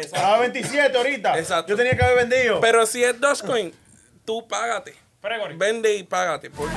[0.00, 1.38] Estaba a 27 ahorita.
[1.38, 1.70] Exacto.
[1.70, 2.60] Yo tenía que haber vendido.
[2.60, 3.72] Pero si es Dogecoin,
[4.24, 4.94] tú págate.
[5.22, 5.56] Gregory.
[5.56, 6.50] Vende y págate.
[6.50, 6.76] Porque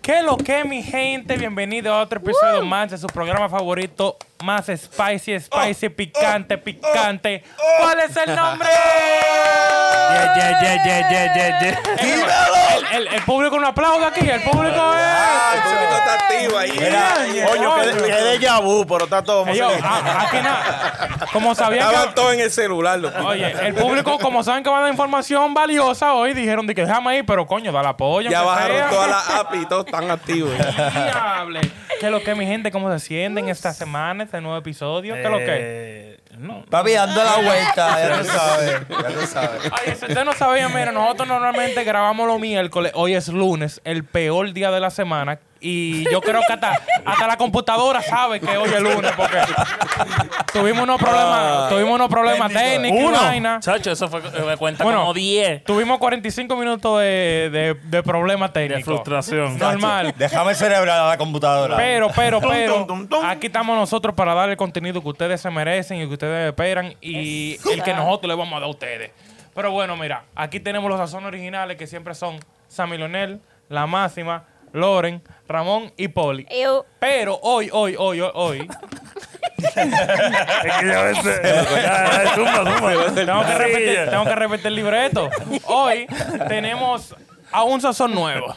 [0.00, 1.36] ¿Qué lo que, mi gente?
[1.38, 7.44] Bienvenido a otro episodio más de su programa favorito, más spicy, spicy, picante, picante.
[7.80, 8.68] ¿Cuál es el nombre?
[10.14, 11.80] Yeah, yeah, yeah.
[12.78, 15.62] El, el- el público no aplaude aquí, el público el es...
[15.62, 16.72] público está activo ahí.
[16.72, 20.38] Mira, coño, que, que de vu, pero está todo Ellos, a- aquí.
[21.32, 22.14] Como sabían Estaban que...
[22.14, 22.98] todos en el celular.
[22.98, 23.18] loco.
[23.26, 26.84] Oye, el público, como saben que van a dar información valiosa hoy, dijeron de que
[26.84, 28.30] déjame ahí, pero coño, da la apoyo.
[28.30, 30.52] ya bajaron todas las apps y todos están activos.
[30.56, 31.60] Diable.
[32.00, 32.70] ¿Qué es lo que, mi gente?
[32.70, 35.14] ¿Cómo se sienten esta semana, este nuevo episodio?
[35.14, 36.23] ¿Qué es lo que?
[36.38, 36.64] No.
[36.70, 39.72] Papi, dando la vuelta, ya tú sabes, ya tú sabes.
[39.84, 42.92] Oye, si usted no sabía, mira, nosotros normalmente grabamos los miércoles.
[42.94, 45.38] Hoy es lunes, el peor día de la semana.
[45.66, 46.74] Y yo creo que hasta,
[47.06, 49.38] hasta la computadora sabe que hoy es lunes porque
[50.52, 53.18] tuvimos unos problemas, tuvimos unos problemas técnicos y Uno.
[53.20, 53.60] vaina.
[53.60, 58.02] Chacho, eso fue, eh, me cuenta Bueno, como 10 Tuvimos 45 minutos de, de, de
[58.02, 58.84] problemas de técnicos.
[58.94, 59.58] frustración.
[59.58, 60.12] Normal.
[60.18, 61.76] Déjame celebrar a la computadora.
[61.76, 63.24] Pero, pero, Tum, pero, tum, tum, tum.
[63.24, 66.94] aquí estamos nosotros para dar el contenido que ustedes se merecen y que ustedes esperan
[67.00, 69.10] y el que nosotros les vamos a dar a ustedes.
[69.54, 72.38] Pero bueno, mira, aquí tenemos los sazones originales que siempre son
[72.68, 76.46] Sammy Leonel, La Máxima, Loren, Ramón y Poli.
[76.98, 78.68] Pero hoy, hoy, hoy, hoy, hoy,
[79.58, 79.72] Es
[80.80, 83.14] que ya ves, eh, ya, ya, zumba, zumba.
[83.14, 84.10] tengo que, Sí, repetir, ya.
[84.10, 85.30] tengo que repetir el libreto.
[85.66, 86.06] Hoy
[86.48, 87.14] tenemos
[87.52, 88.54] a un sazón nuevo.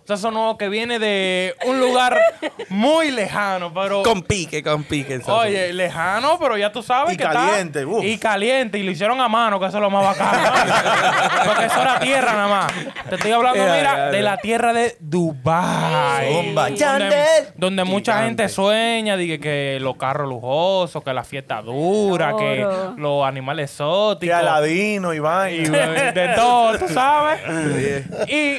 [0.00, 2.20] Un sazón nuevo que viene de un lugar
[2.68, 4.02] muy lejano, pero...
[4.02, 5.20] Con pique, con pique.
[5.26, 7.90] Oye, lejano, pero ya tú sabes Y que caliente, está.
[7.90, 8.04] uf.
[8.04, 10.50] Y caliente, y lo hicieron a mano, que eso es lo más bacano.
[11.46, 12.72] Porque eso era tierra nada más.
[13.08, 16.32] Te estoy hablando, mira, de la tierra de Dubai.
[16.34, 16.64] Zumba.
[16.64, 17.46] Donde, Yandel.
[17.54, 22.66] donde mucha gente sueña, dice que los carros lujosos, que la fiesta dura, que
[22.96, 24.26] los animales exóticos.
[24.28, 27.40] Que Aladino y y de todo, tú sabes.
[28.28, 28.58] Y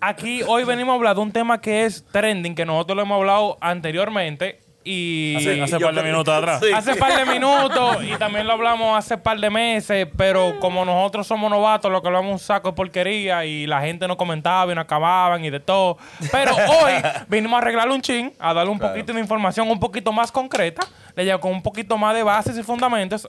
[0.00, 3.16] aquí hoy venimos a hablar de un tema que es trending, que nosotros lo hemos
[3.16, 4.60] hablado anteriormente.
[4.82, 6.60] Y Hace, hace par de minutos atrás.
[6.64, 6.72] Sí.
[6.72, 11.26] hace par de minutos y también lo hablamos hace par de meses, pero como nosotros
[11.26, 14.74] somos novatos, lo que hablamos un saco de porquería y la gente no comentaba y
[14.74, 15.98] no acababan y de todo.
[16.32, 16.92] Pero hoy
[17.28, 20.82] vinimos a arreglarle un chin, a darle un poquito de información un poquito más concreta,
[21.14, 23.28] le llevo con un poquito más de bases y fundamentos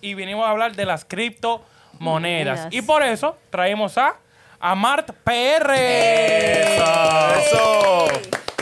[0.00, 1.68] y vinimos a hablar de las criptomonedas.
[2.00, 2.68] Monedas.
[2.70, 4.14] Y por eso traemos a
[4.60, 5.72] a Mart PR.
[7.38, 8.08] Eso.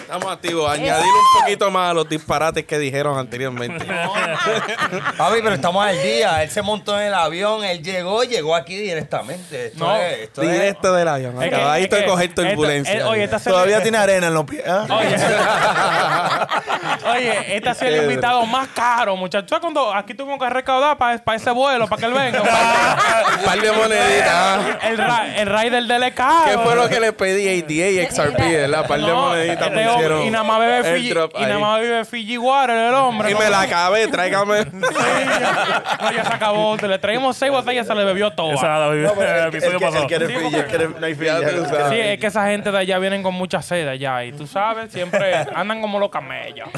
[0.07, 0.71] Estamos activos.
[0.71, 3.85] Añadir un poquito más a los disparates que dijeron anteriormente.
[5.19, 6.45] Papi, pero estamos al día.
[6.45, 9.67] Él se montó en el avión, él llegó, llegó aquí directamente.
[9.67, 11.43] Esto No, es, esto es- Directo del avión.
[11.43, 12.95] Es que- Acabadito es de que coger esto- turbulencia.
[12.95, 14.63] eh, oye, esta Todavía tiene arena en los pies.
[14.69, 14.87] ¿ah?
[14.91, 15.17] Oye,
[17.19, 19.49] oye, este ha sido el invitado más caro, muchachos.
[19.51, 22.43] ¿Sabes cuando aquí tuvimos que recaudar para ese vuelo, para que él venga?
[22.43, 24.33] Un par de moneditas.
[24.33, 24.79] ah.
[24.85, 26.45] el, ra- el rider del es caro.
[26.51, 28.39] ¿Qué fue lo que le pedí a ATA y XRP?
[28.39, 28.83] ¿verdad?
[28.83, 32.05] Un par de No, moneditas este y nada más bebe Fiji, y nada más bebe
[32.05, 33.31] Fiji Water el hombre.
[33.31, 34.65] Y me la acabé, tráigame.
[34.97, 36.77] Sí, ya, no, ya se acabó.
[36.77, 38.53] Le traímos seis botellas, se le bebió todo.
[38.53, 40.07] Esa la No, el episodio pasado.
[40.09, 41.27] Sí, Fiji, él quiere- no hay Fiji.
[41.27, 41.69] Ya tú ya.
[41.69, 41.89] sabes.
[41.91, 44.93] Sí, es que esa gente de allá vienen con mucha sed allá y tú sabes,
[44.93, 46.69] siempre andan como los camellos.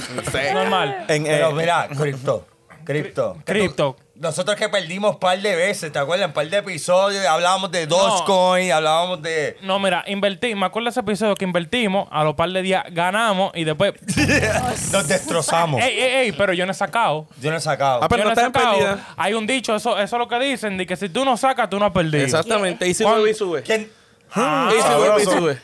[0.53, 1.05] Normal.
[1.09, 2.47] En, eh, Pero mira, cripto,
[2.85, 3.37] cripto.
[3.45, 3.97] Cripto.
[4.21, 6.27] Nosotros que perdimos un par de veces, ¿te acuerdas?
[6.27, 9.57] Un par de episodios, hablábamos de Dogecoin, hablábamos de...
[9.63, 12.83] No, mira, invertí, me acuerdo de ese episodio que invertimos, a los par de días
[12.91, 13.93] ganamos y después.
[14.93, 15.81] Nos destrozamos.
[15.81, 17.29] ey, ey, ey, pero yo no he sacado.
[17.41, 18.01] Yo no he sacado.
[18.03, 18.79] Ah, pero yo no no he estás en sacado.
[18.97, 19.15] pérdida.
[19.17, 21.71] Hay un dicho, eso, eso es lo que dicen, de que si tú no sacas,
[21.71, 22.25] tú no has perdido.
[22.25, 22.89] Exactamente.
[22.89, 23.63] Y si y sube.
[23.63, 23.89] ¿Quién?
[24.35, 25.59] Ah, Y si vuelve y sube.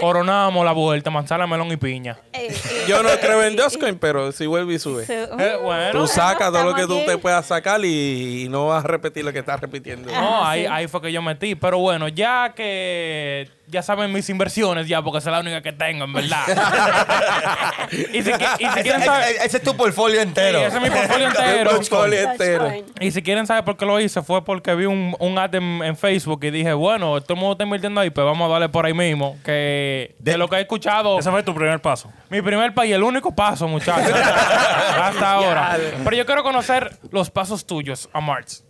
[0.00, 2.18] Coronamos la vuelta, manzana, melón y piña.
[2.32, 5.06] eh, eh, Yo no creo en Dogecoin, pero si vuelve y sube.
[5.06, 5.90] so- Eh, bueno.
[5.92, 9.24] Tú sacas todo lo que tú te puedas sacar y, y no vas a repetir
[9.24, 10.10] lo que estás repitiendo.
[10.12, 10.68] No, Ah, ahí, sí.
[10.70, 11.54] ahí fue que yo metí.
[11.54, 15.72] Pero bueno, ya que ya saben mis inversiones ya, porque esa es la única que
[15.72, 16.42] tengo, en verdad.
[17.90, 19.28] y si, qui- y si Ese, quieren saber...
[19.34, 20.58] ese- ese es tu portfolio entero.
[20.60, 21.70] Sí, ese es mi portfolio entero.
[21.76, 22.84] Portfolio.
[23.00, 25.82] Y si quieren saber por qué lo hice, fue porque vi un, un ad en,
[25.82, 28.68] en Facebook y dije, bueno, todo el mundo está invirtiendo ahí, pues vamos a darle
[28.68, 29.36] por ahí mismo.
[29.44, 32.12] Que de, lo que he escuchado, Ese fue tu primer paso.
[32.30, 34.12] mi primer país, el único paso, muchachos.
[35.00, 35.76] hasta ahora.
[36.04, 38.60] Pero yo quiero conocer los pasos tuyos, a March.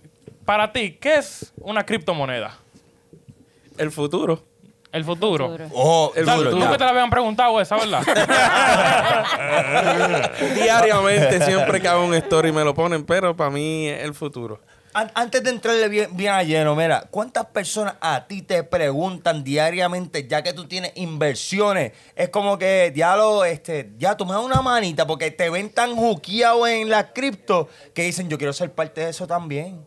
[0.44, 2.56] Para ti, ¿qué es una criptomoneda?
[3.78, 4.42] El futuro.
[4.96, 5.56] El futuro.
[5.72, 6.50] Oh, El futuro.
[6.52, 8.02] Nunca te la habían preguntado esa, ¿verdad?
[10.54, 14.60] Diariamente, siempre que hago un story me lo ponen, pero para mí es el futuro.
[14.94, 19.44] An- Antes de entrarle bien, bien a lleno, mira, ¿cuántas personas a ti te preguntan
[19.44, 21.92] diariamente, ya que tú tienes inversiones?
[22.14, 25.94] Es como que, diablo, este, ya tú me das una manita, porque te ven tan
[25.94, 29.84] juqueado en la cripto que dicen, yo quiero ser parte de eso también.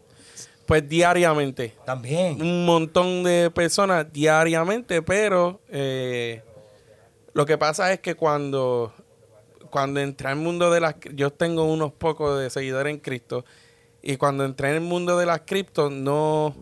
[0.69, 1.73] Pues diariamente.
[1.83, 2.39] También.
[2.39, 6.43] Un montón de personas diariamente, pero eh,
[7.33, 8.93] lo que pasa es que cuando,
[9.71, 10.93] cuando entré al mundo de las...
[11.15, 13.45] Yo tengo unos pocos de seguidores en Cristo
[14.03, 16.53] y cuando entré en el mundo de las criptos no...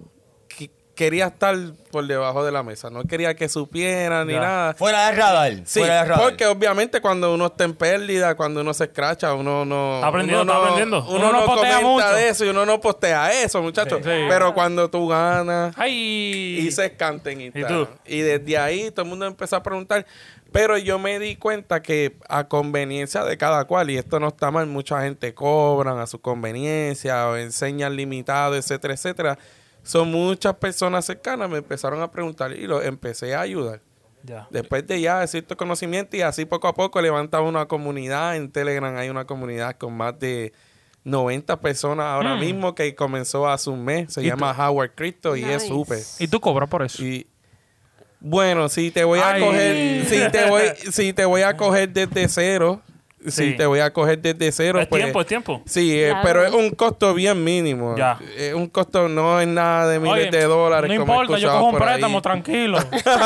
[0.98, 1.56] Quería estar
[1.92, 4.74] por debajo de la mesa, no quería que supieran ni nada.
[4.74, 5.54] Fuera del radar.
[5.66, 6.24] Sí, fuera radar.
[6.24, 9.98] porque obviamente cuando uno está en pérdida, cuando uno se escracha, uno no...
[9.98, 11.06] Está aprendiendo, uno está no- aprendiendo.
[11.08, 12.10] Uno, Uno no comenta mucho.
[12.14, 14.00] de eso y uno no postea eso, muchachos.
[14.04, 14.10] Sí.
[14.28, 16.66] Pero cuando tú ganas Ay.
[16.68, 17.68] y se canten y, ¿Y tal.
[17.68, 17.88] tú?
[18.08, 20.04] Y desde ahí todo el mundo empezó a preguntar.
[20.52, 24.50] Pero yo me di cuenta que a conveniencia de cada cual, y esto no está
[24.50, 29.38] mal, mucha gente cobran a su conveniencia o enseñan limitado, etcétera, etcétera.
[29.88, 33.82] Son muchas personas cercanas, me empezaron a preguntar y lo empecé a ayudar.
[34.24, 34.48] Ya.
[34.52, 38.36] Después de ya cierto conocimiento y así poco a poco levantaba una comunidad.
[38.36, 40.52] En Telegram hay una comunidad con más de
[41.06, 42.40] 90 personas ahora Mm.
[42.42, 44.12] mismo que comenzó hace un mes.
[44.14, 45.68] Se ¿Y llama Howard Cristo y es Nice.
[45.70, 46.00] súper.
[46.20, 47.02] Y tú cobras por eso.
[47.02, 47.26] Y
[48.20, 49.42] bueno, si te voy a Ay.
[49.42, 50.62] coger, si te voy,
[50.92, 52.82] si te voy a coger desde cero,
[53.26, 53.58] si Sí.
[53.58, 55.62] te voy a coger desde cero, Es pues, tiempo, es tiempo.
[55.66, 57.96] Sí, eh, pero es un costo bien mínimo.
[57.98, 58.20] Ya.
[58.38, 60.88] Es un costo, no es nada de miles Oye, de dólares.
[60.88, 61.90] No importa, yo cojo un por ahí.
[61.96, 62.78] préstamo tranquilo.
[62.92, 63.18] yo Pero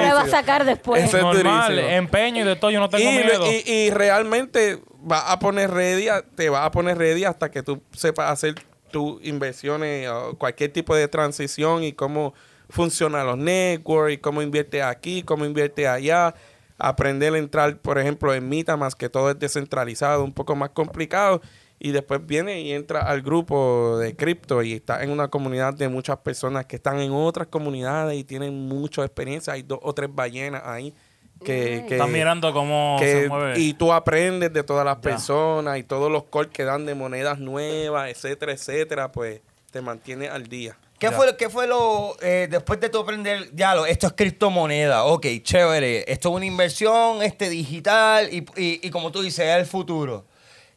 [0.00, 1.04] le va a pongo sacar después.
[1.04, 1.88] Ese- es normal, durísimo.
[1.96, 3.44] empeño y de todo, yo no tengo y, miedo.
[3.46, 4.78] y- y realmente
[5.10, 8.54] va a poner ready, te va a poner ready hasta que tú sepas hacer
[8.90, 12.34] tus inversiones o cualquier tipo de transición y cómo
[12.68, 16.34] funcionan los networks, y cómo inviertes aquí, cómo inviertes allá.
[16.80, 21.40] Aprender a entrar, por ejemplo, en Metamask, que todo es descentralizado, un poco más complicado.
[21.78, 25.88] Y después viene y entra al grupo de cripto y está en una comunidad de
[25.88, 29.54] muchas personas que están en otras comunidades y tienen mucha experiencia.
[29.54, 30.94] Hay dos o tres ballenas ahí
[31.42, 33.58] que, que, Estás mirando cómo que- se mueve.
[33.58, 37.38] y tú aprendes de todas las personas y todos los calls que dan de monedas
[37.38, 39.40] nuevas, etcétera, etcétera, pues
[39.70, 40.76] te mantiene al día.
[41.00, 41.12] ¿Qué Ya.
[41.12, 45.26] fue, ¿Qué fue lo, eh, después de tú aprender, ya lo, esto es criptomoneda, ok,
[45.42, 49.64] chévere, esto es una inversión este, digital y, y- y como tú dices, es el
[49.66, 50.26] futuro.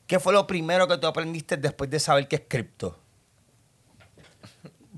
[0.08, 2.98] ¿Qué fue lo primero que tú aprendiste después de saber qué es cripto?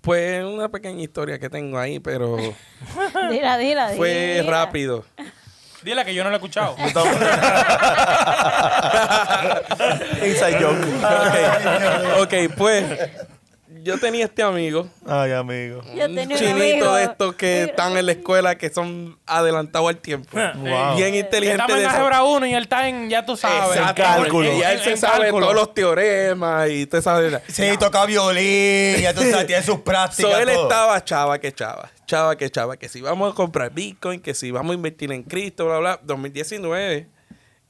[0.01, 2.37] Pues una pequeña historia que tengo ahí, pero
[3.31, 4.51] Dila, dila, fue dila.
[4.51, 5.03] rápido.
[5.81, 6.75] Dile que yo no lo he escuchado.
[10.23, 10.77] Inside joke.
[12.21, 12.83] ok, ok, pues
[13.67, 15.81] yo tenía este amigo, Ay, amigo.
[15.95, 16.93] Yo tenía un chinito amigo.
[16.95, 20.37] de estos que están en la escuela que son adelantados al tiempo.
[20.37, 20.95] Wow.
[20.95, 23.77] Bien inteligente Estamos de en álgebra 1 y él está en, ya tú sabes.
[23.77, 24.03] Exacto.
[24.03, 24.53] cálculo.
[24.53, 25.45] Y ya él se sabe cálculo.
[25.47, 27.41] todos los teoremas y te sabe.
[27.47, 30.31] Sí, toca violín, ya tú sabes, tiene sus prácticas.
[30.31, 30.63] So, él todo.
[30.63, 34.51] estaba chava que chava, chava que chava, que si vamos a comprar Bitcoin, que si
[34.51, 37.07] vamos a invertir en Cristo, bla, bla, 2019.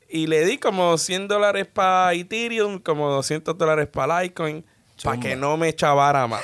[0.09, 4.63] Y le di como 100 dólares para Ethereum, como 200 dólares para Litecoin,
[5.03, 6.41] para que no me chavara más.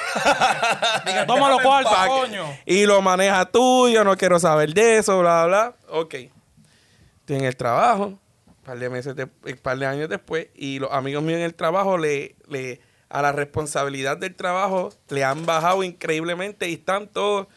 [1.05, 2.45] Diga, toma los cuartos, Pa' que- coño.
[2.65, 5.75] Y lo maneja tú, yo no quiero saber de eso, bla, bla.
[5.89, 6.13] Ok.
[6.13, 8.19] Estoy en el trabajo, un
[8.65, 11.53] par de meses, de- un par de años después, y los amigos míos en el
[11.55, 17.47] trabajo le, le a la responsabilidad del trabajo le han bajado increíblemente y están todos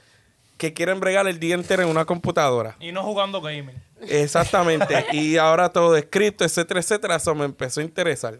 [0.59, 2.77] que quieren bregar el día entero en una computadora.
[2.81, 3.75] Y no jugando gaming.
[4.09, 5.07] Exactamente.
[5.13, 7.17] y ahora todo escrito, etcétera, etcétera.
[7.17, 8.39] Eso me empezó a interesar.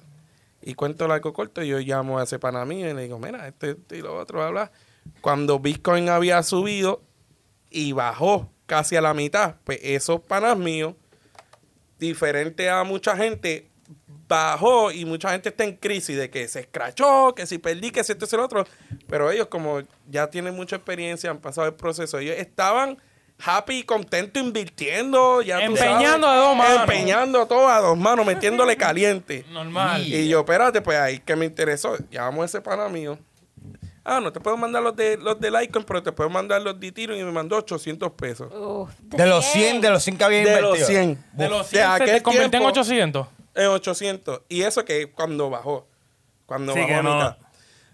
[0.67, 3.73] Y cuento largo corto, yo llamo a ese pana mío y le digo, mira, este,
[3.73, 4.73] este y lo otro, bla, bla.
[5.21, 7.03] Cuando Bitcoin había subido
[7.69, 10.95] y bajó casi a la mitad, pues esos panas míos,
[11.99, 13.69] diferente a mucha gente,
[14.27, 18.03] bajó y mucha gente está en crisis de que se escrachó, que si perdí, que
[18.03, 18.67] si esto, si lo otro.
[19.07, 22.97] Pero ellos como ya tienen mucha experiencia, han pasado el proceso, ellos estaban
[23.45, 26.81] happy, contentos, invirtiendo, ya tú Empeñando sabes, a dos manos.
[26.81, 29.45] Empeñando todo a dos manos, metiéndole caliente.
[29.51, 30.07] Normal.
[30.07, 31.97] Y yo, espérate, pues ahí que me interesó.
[32.11, 33.19] Llamamos a ese pana mío.
[34.07, 36.79] Ah, no te puedo mandar los de los de Litecoin, pero te puedo mandar los
[36.79, 38.53] de Ethereum y me mandó 800 pesos.
[38.55, 40.75] Uf, De los 100, de los 100 que había De invertido.
[40.77, 41.25] los 100.
[41.33, 43.27] De los De 100 se aquel te convirtió en tiempo- 800.
[43.55, 44.43] En 800.
[44.51, 45.87] Y eso que cuando bajó.
[46.45, 47.37] Cuando Sí, bajó que a no- mitad.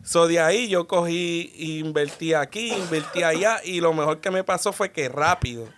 [0.02, 3.61] So, de ahí yo cogí invertí aquí, invertí allá.
[3.64, 5.69] Y lo mejor que me pasó fue que rápido,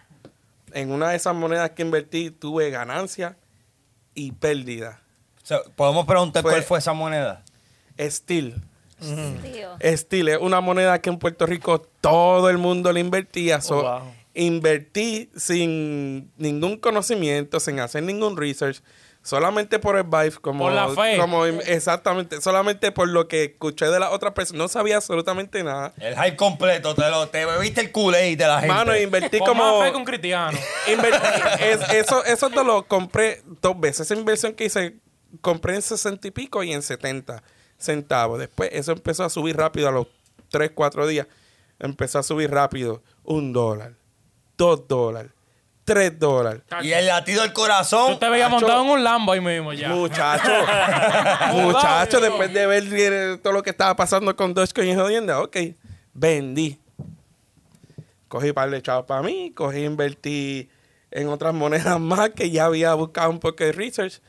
[0.73, 3.37] en una de esas monedas que invertí, tuve ganancia
[4.15, 5.01] y pérdida.
[5.77, 7.45] Podemos preguntar Fue- cuál fue esa moneda.
[7.99, 8.63] Steel.
[9.43, 9.77] tío.
[9.97, 13.61] Steel es una moneda que en Puerto Rico todo el mundo le invertía.
[13.61, 14.13] So, Oh, wow.
[14.35, 18.81] Invertí sin ningún conocimiento, sin hacer ningún research.
[19.23, 21.17] Solamente por el vibe, como, Por la fe.
[21.19, 25.93] como exactamente, solamente por lo que escuché de la otra persona, no sabía absolutamente nada.
[25.99, 28.75] El hype completo, te, lo, te bebiste el culé de la gente.
[28.75, 30.59] Mano, invertí Con como más fe que un cristiano.
[30.87, 34.01] Invertí- es- eso, eso te lo compré dos veces.
[34.11, 34.97] Esa inversión que hice,
[35.41, 37.43] compré en 60 y pico y en 70
[37.79, 38.39] centavos.
[38.39, 40.07] Después eso empezó a subir rápido a los
[40.51, 41.27] 3, 4 días.
[41.79, 43.03] Empezó a subir rápido.
[43.25, 43.93] Un dólar,
[44.57, 45.31] dos dólares,
[45.85, 46.63] tres dólares.
[46.83, 48.13] Y el latido del corazón.
[48.13, 48.67] Tú te veías Macho.
[48.67, 49.89] montado en un Lambo ahí mismo ya.
[49.89, 50.51] Muchacho,
[51.53, 55.57] muchacho, después de ver eh, todo lo que estaba pasando con Dogecoin y jodienda, ok,
[56.13, 56.79] vendí.
[58.29, 60.71] Cogí un par de chavos para mí, cogí e invertí
[61.11, 64.21] en otras monedas más que ya había buscado un poco de research.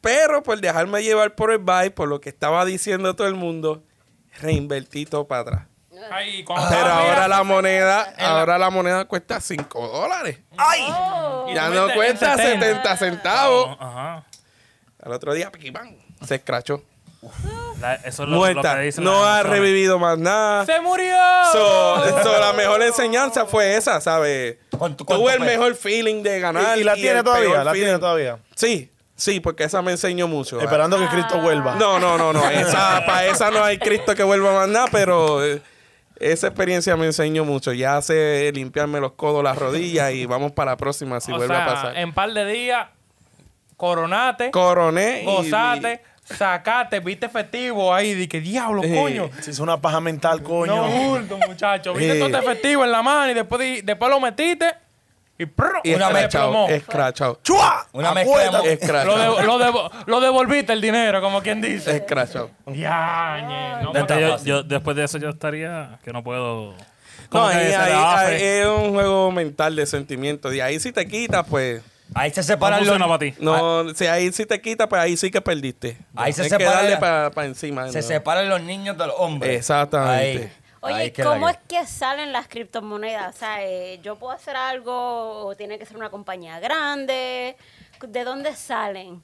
[0.00, 3.82] Pero por dejarme llevar por el buy, por lo que estaba diciendo todo el mundo,
[4.40, 5.66] reinvertí todo para atrás.
[6.10, 10.38] Pero ahora mira, la moneda, ahora la moneda cuesta 5 dólares.
[10.56, 10.82] ¡Ay!
[11.50, 12.66] y Ya no cuesta 70.
[12.66, 13.76] 70 centavos.
[13.80, 14.24] Ajá.
[15.02, 15.94] Al otro día, piqui, pam,
[16.26, 16.82] se escrachó.
[17.80, 18.76] La- eso es lo, lo muerta.
[18.76, 20.64] que dicen no ha revivido más nada.
[20.66, 21.14] ¡Se murió!
[21.52, 24.56] So, so, la mejor enseñanza fue esa, ¿sabes?
[24.76, 26.76] ¿Cuánto- cuánto Tuve el mejor feeling de ganar.
[26.78, 27.64] ¿Y, y la tiene todavía?
[27.64, 28.38] ¿La tiene todavía?
[28.54, 30.60] Sí, sí, porque esa me enseñó mucho.
[30.60, 31.74] Esperando que Cristo vuelva.
[31.76, 32.48] No, no, no, no.
[32.50, 35.60] Esa, para esa no hay Cristo que vuelva más nada, pero eh,
[36.20, 37.72] esa experiencia me enseñó mucho.
[37.72, 41.54] Ya sé limpiarme los codos, las rodillas y vamos para la próxima si o vuelve
[41.54, 41.96] sea, a pasar.
[41.98, 42.88] en par de días,
[43.76, 45.22] coronate, Coroné.
[45.22, 48.14] y- gozate, sacate, viste festivo ahí.
[48.14, 48.94] Di que diablo, Sí.
[48.94, 49.30] coño.
[49.40, 50.74] Se hizo una paja mental, coño.
[50.76, 51.94] No, bulto, muchacho.
[51.94, 52.18] Viste Sí.
[52.18, 54.66] todo este festivo en la mano y después, después lo metiste
[55.38, 56.68] y, prrr, Y Una escrachado.
[56.68, 57.40] Escrachado.
[57.42, 57.86] ¡Chua!
[57.92, 59.16] Una mezcla de Escrachado.
[59.16, 61.96] Lo, de- lo, devo- lo devolviste el dinero, como quien dice.
[61.96, 62.50] Escrachado.
[62.66, 66.74] Ya, ñe, no, no, yo- yo- después de eso yo estaría que no puedo.
[67.30, 70.50] No, ahí, ahí- ahí es un juego mental de sentimientos.
[70.52, 71.82] De ahí si te quitas, pues...
[72.14, 73.34] Ahí se No separan los, funciona para ti.
[73.38, 75.98] No, si ahí si te quitas, pues ahí sí que perdiste.
[76.16, 77.84] Ahí se Hay que separa darle la- para encima.
[77.84, 78.08] de se nuevo.
[78.14, 79.54] separan los niños de los hombres.
[79.58, 80.38] Exactamente.
[80.44, 80.52] Ahí.
[80.80, 83.34] Oye, queda ¿cómo es que salen las criptomonedas?
[83.34, 87.56] O sea, eh, ¿yo puedo hacer algo o tiene que ser una compañía grande?
[88.06, 89.20] ¿De dónde salen?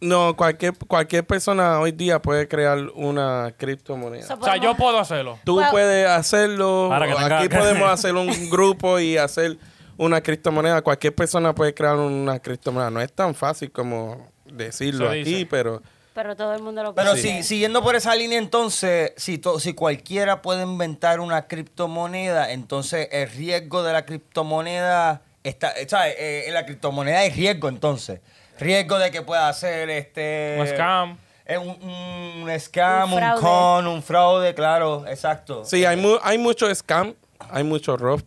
[0.00, 4.24] No, cualquier, cualquier persona hoy día puede crear una criptomoneda.
[4.24, 5.38] O sea, O sea, yo puedo hacerlo.
[5.44, 6.88] Tú Well- puedes hacerlo.
[6.90, 9.56] Para que o tenga- aquí podemos hacer un grupo y hacer
[9.96, 10.82] una criptomoneda.
[10.82, 12.90] Cualquier persona puede crear una criptomoneda.
[12.90, 15.46] No es tan fácil como decirlo Se aquí, dice.
[15.46, 15.80] pero
[16.14, 17.44] Pero todo el mundo lo Pero puede si, hacer.
[17.44, 23.28] siguiendo por esa línea, entonces, si, to- si cualquiera puede inventar una criptomoneda, entonces el
[23.30, 26.14] riesgo de la criptomoneda está, ¿sabes?
[26.18, 28.20] Eh, en la criptomoneda hay riesgo, entonces.
[28.60, 30.56] Riesgo de que pueda ser este.
[30.60, 31.18] Un scam.
[31.46, 35.64] eh, un, un- un scam, Un con, un fraude, claro, exacto.
[35.64, 37.14] sí, hay, mu- hay mucho scam,
[37.50, 38.22] hay mucho rough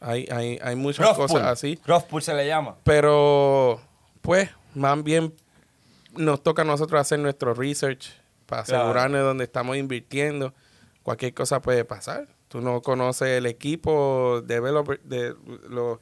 [0.00, 1.78] hay, hay, hay muchas Rough cosas así.
[1.86, 2.76] Rough se le llama.
[2.84, 3.80] Pero,
[4.20, 5.32] pues, más bien
[6.16, 8.10] nos toca a nosotros hacer nuestro research
[8.46, 10.54] para asegurarnos de dónde estamos invirtiendo.
[11.02, 12.28] Cualquier cosa puede pasar.
[12.48, 15.34] Tú no conoces el equipo developer, de
[15.68, 15.98] los,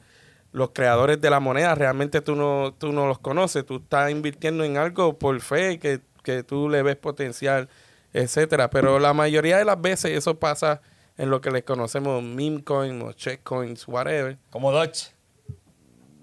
[0.53, 1.75] los creadores de la moneda.
[1.75, 3.65] Realmente tú no, tú no los conoces.
[3.65, 7.69] Tú estás invirtiendo en algo por fe que, que tú le ves potencial,
[8.13, 8.69] etcétera.
[8.69, 10.83] Pero la mayoría de las veces eso pasa
[11.17, 15.13] en lo que les conocemos meme coins o check coins, whatever Como Dodge.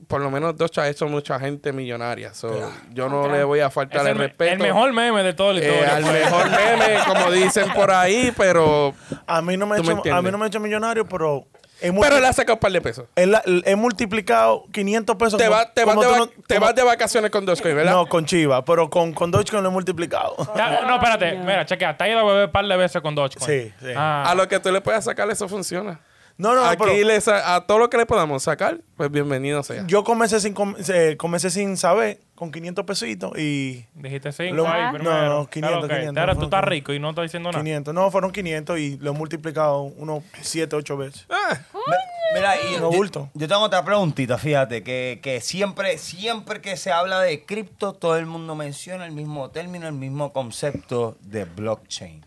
[0.08, 2.34] Por lo menos Dodge ha hecho mucha gente millonaria.
[2.34, 4.54] So, yo no le voy a faltar el, el, respeto.
[4.54, 5.96] el mejor meme de toda la eh, historia.
[5.98, 8.94] al mejor meme, como dicen por ahí, pero,
[9.26, 11.46] A mí no me, ha me hecho, a mí no me ha hecho millonario, pero
[11.82, 13.06] he, pero le ha sacado un par de pesos.
[13.16, 13.36] él
[13.66, 15.38] he multiplicado 500 pesos.
[15.38, 17.92] Te, va- te, vas, de, tú va- no- te vas de vacaciones con Dogecoin, ¿verdad?
[17.92, 20.36] No, con Chiva, pero con, con Dogecoin lo he multiplicado.
[20.56, 21.38] Ya, no, espérate.
[21.38, 21.96] Mira, chequea.
[21.98, 23.46] Te has ido a beber un par de veces con Dogecoin.
[23.46, 23.92] Sí, sí.
[23.96, 24.24] Ah.
[24.28, 26.00] A lo que tú le puedas sacar, eso funciona.
[26.38, 29.10] No, no, no, Aquí pero le sa- a todo lo que le podamos sacar, pues
[29.10, 29.84] bienvenido sea.
[29.88, 34.68] yo comencé sin, com- eh, comencé sin saber, con 500 pesitos y Dijiste cinco Lo-
[34.68, 35.88] ahí no, no, 500, Claro, ok.
[35.90, 37.64] 500, Ahora tú estás rico y no estoy diciendo nada.
[37.64, 37.92] 500.
[37.96, 41.26] No, fueron 500 y lo he multiplicado unos 7, 8 veces.
[41.30, 41.96] Ah, Me-
[42.36, 43.30] Mira, y No yo, bulto.
[43.34, 48.16] yo tengo otra preguntita, fíjate, que, que siempre, siempre que se habla de cripto, todo
[48.18, 52.27] el mundo menciona el mismo término, el mismo concepto de blockchain.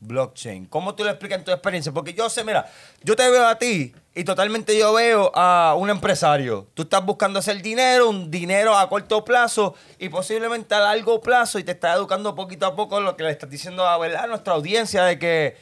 [0.00, 0.66] Blockchain.
[0.66, 1.92] ¿Cómo tú le explicas en tu experiencia?
[1.92, 2.70] Porque yo sé, mira,
[3.02, 6.66] yo te veo a ti y totalmente yo veo a un empresario.
[6.74, 11.58] Tú estás buscando hacer dinero, un dinero a corto plazo y posiblemente a largo plazo
[11.58, 14.24] y te estás educando poquito a poco lo que le estás diciendo a, ¿verdad?
[14.24, 15.56] a nuestra audiencia de que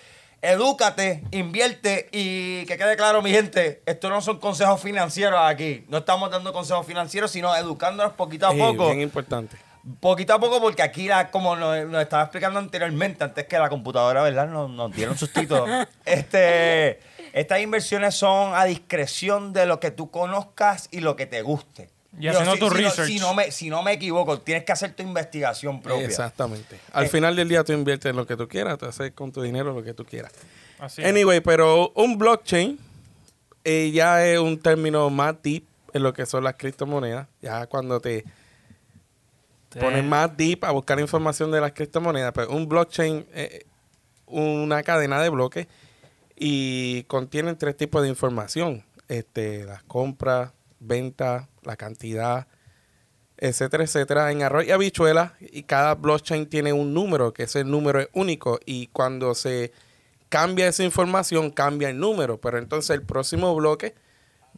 [0.44, 5.84] edúcate, invierte y que quede claro, mi gente, esto no son consejos financieros aquí.
[5.88, 8.88] No estamos dando consejos financieros, sino educándonos poquito a eh, poco.
[8.88, 9.56] bien importante.
[10.00, 13.68] Poquito a poco, porque aquí, la, como nos, nos estaba explicando anteriormente, antes que la
[13.68, 14.48] computadora, ¿verdad?
[14.48, 15.66] Nos, nos dieron sustito.
[16.06, 17.00] este,
[17.34, 21.90] estas inversiones son a discreción de lo que tú conozcas y lo que te guste.
[22.18, 23.08] Y haciendo si, tu si no- research.
[23.08, 26.06] si, no me, si no me equivoco, tienes que hacer tu investigación propia.
[26.06, 26.78] Exactamente.
[26.92, 29.42] Al final del día tú inviertes en lo que tú quieras, tú haces con tu
[29.42, 30.32] dinero lo que tú quieras.
[30.78, 31.08] Así es.
[31.08, 32.78] Anyway, pero un blockchain
[33.64, 37.26] eh, ya es un término más deep en lo que son las criptomonedas.
[37.42, 38.24] Ya cuando te
[39.74, 39.80] Sí.
[39.80, 43.64] pones más deep a buscar información de las criptomonedas, pues un blockchain es
[44.26, 45.66] una cadena de bloques
[46.36, 48.84] y contienen tres tipos de información.
[49.08, 52.46] Este, las compras, ventas, la cantidad,
[53.36, 55.34] etcétera, etcétera, en arroz y habichuela.
[55.40, 58.58] Y cada blockchain tiene un número, que ese número es único.
[58.64, 59.72] Y cuando se
[60.28, 62.40] cambia esa información, cambia el número.
[62.40, 63.94] Pero entonces el próximo bloque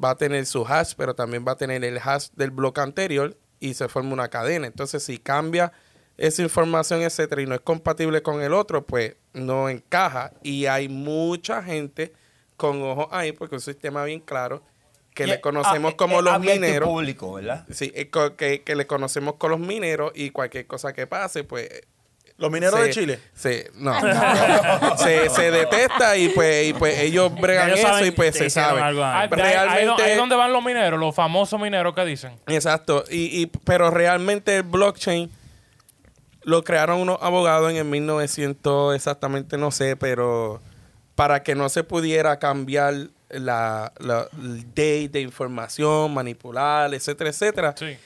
[0.02, 3.36] va a tener su hash, pero también va a tener el hash del bloque anterior
[3.60, 4.66] y se forma una cadena.
[4.66, 5.72] Entonces, si cambia
[6.16, 10.32] esa información, etcétera, y no es compatible con el otro, pues no encaja.
[10.42, 12.12] Y hay mucha gente
[12.56, 14.62] con ojos ahí, porque es un sistema bien claro,
[15.14, 16.88] que Y le es- conocemos ah, como es los mineros.
[16.88, 17.66] público, ¿verdad?
[17.70, 21.68] Sí, co- que, que le conocemos con los mineros y cualquier cosa que pase, pues...
[22.38, 23.18] Los mineros se- de Chile.
[23.34, 23.94] Se, no,
[24.98, 28.50] se, se detesta y pues, y pues ellos bregan ellos eso saben y pues se
[28.50, 28.80] sabe.
[28.80, 29.38] algo Ahí, antes.
[29.40, 32.32] ahí- ahí, realmente- ahí es donde van los mineros, los famosos mineros que dicen.
[32.46, 35.30] Exacto, y, y, pero realmente el blockchain
[36.42, 40.60] lo crearon unos abogados en el 1900, exactamente no sé, pero
[41.14, 42.94] para que no se pudiera cambiar
[43.30, 47.74] la, la el date de información, manipular, etcétera, etcétera.
[47.76, 47.96] Sí.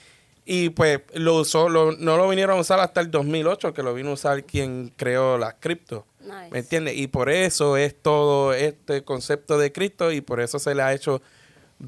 [0.44, 3.94] Y pues lo usó, lo- no lo vinieron a usar hasta el 2008, que lo
[3.94, 6.06] vino a usar quien creó las cripto.
[6.20, 6.48] Nice.
[6.50, 6.96] ¿Me entiendes?
[6.96, 10.92] Y por eso es todo este concepto de cripto y por eso se le ha
[10.92, 11.22] hecho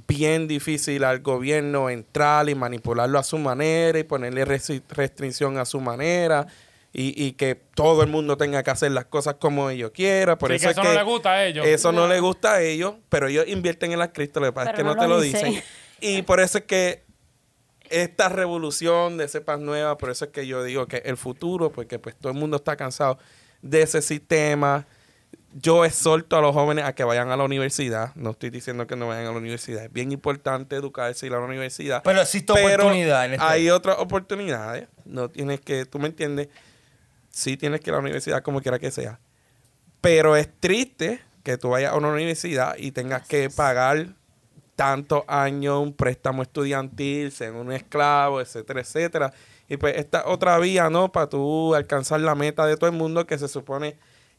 [0.09, 5.81] bien difícil al gobierno entrar y manipularlo a su manera y ponerle restricción a su
[5.81, 6.47] manera
[6.95, 10.39] y, y que todo el mundo tenga que hacer las cosas como ellos quieran.
[10.39, 11.67] Por Sí, eso que es eso no le gusta a ellos.
[11.67, 12.07] Eso no.
[12.09, 14.83] le gusta a ellos, pero ellos invierten en las cripto, lo que pasa es que
[14.85, 15.51] no, no te lo lo dicen.
[15.51, 15.65] dicen.
[16.01, 17.03] Y por eso es que
[17.93, 21.99] esta revolución de cepas nuevas, por eso es que yo digo que el futuro, porque
[21.99, 23.19] pues todo el mundo está cansado
[23.63, 24.87] de ese sistema.
[25.55, 28.15] Yo exhorto a los jóvenes a que vayan a la universidad.
[28.15, 29.85] No estoy diciendo que no vayan a la universidad.
[29.85, 32.03] Es bien importante educarse y ir a la universidad.
[32.03, 34.89] Pero existe oportunidad en este- Hay otras oportunidades.
[35.05, 36.49] No tienes que, tú me entiendes.
[37.31, 39.21] Sí tienes que ir a la universidad como quiera que sea.
[40.01, 44.09] Pero es triste que tú vayas a una universidad y tengas que pagar
[44.77, 49.33] tantos años un préstamo estudiantil, ser un esclavo, etcétera, etcétera.
[49.69, 51.13] Y pues esta otra vía, ¿no?
[51.13, 53.97] Para tú alcanzar la meta de todo el mundo que se supone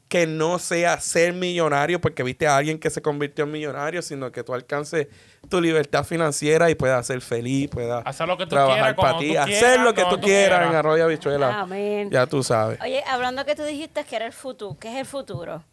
[0.07, 4.31] que no sea ser millonario porque viste a alguien que se convirtió en millonario, sino
[4.31, 5.07] que tú alcances
[5.49, 9.17] tu libertad financiera y puedas ser feliz, puedas Hacer lo que tú trabajar quieras, para
[9.17, 10.69] ti, tú hacer quieras, lo que tú quieras quieras.
[10.69, 11.61] en Arroyo Habichuela.
[11.61, 12.11] Amén.
[12.11, 12.79] Ya tú sabes.
[12.81, 15.63] Oye, hablando que tú dijiste que era el futuro, ¿qué es el futuro?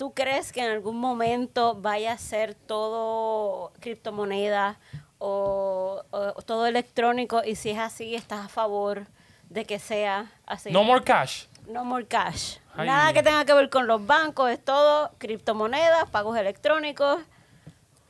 [0.00, 4.78] ¿Tú crees que en algún momento vaya a ser todo criptomoneda
[5.18, 7.42] o, o todo electrónico?
[7.44, 9.08] Y si es así, ¿estás a favor
[9.50, 10.70] de que sea así?
[10.72, 11.44] No more cash.
[11.68, 12.56] No more cash.
[12.74, 12.86] Ay.
[12.86, 17.20] Nada que tenga que ver con los bancos, es todo criptomonedas, pagos electrónicos.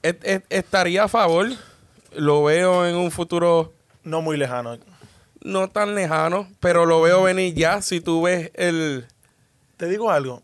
[0.05, 1.48] Et- et- estaría a favor,
[2.12, 3.72] lo veo en un futuro
[4.05, 4.79] No muy lejano.
[5.40, 9.09] no tan lejano, pero lo veo venir ya si tú ves el...
[9.76, 10.40] Te digo algo.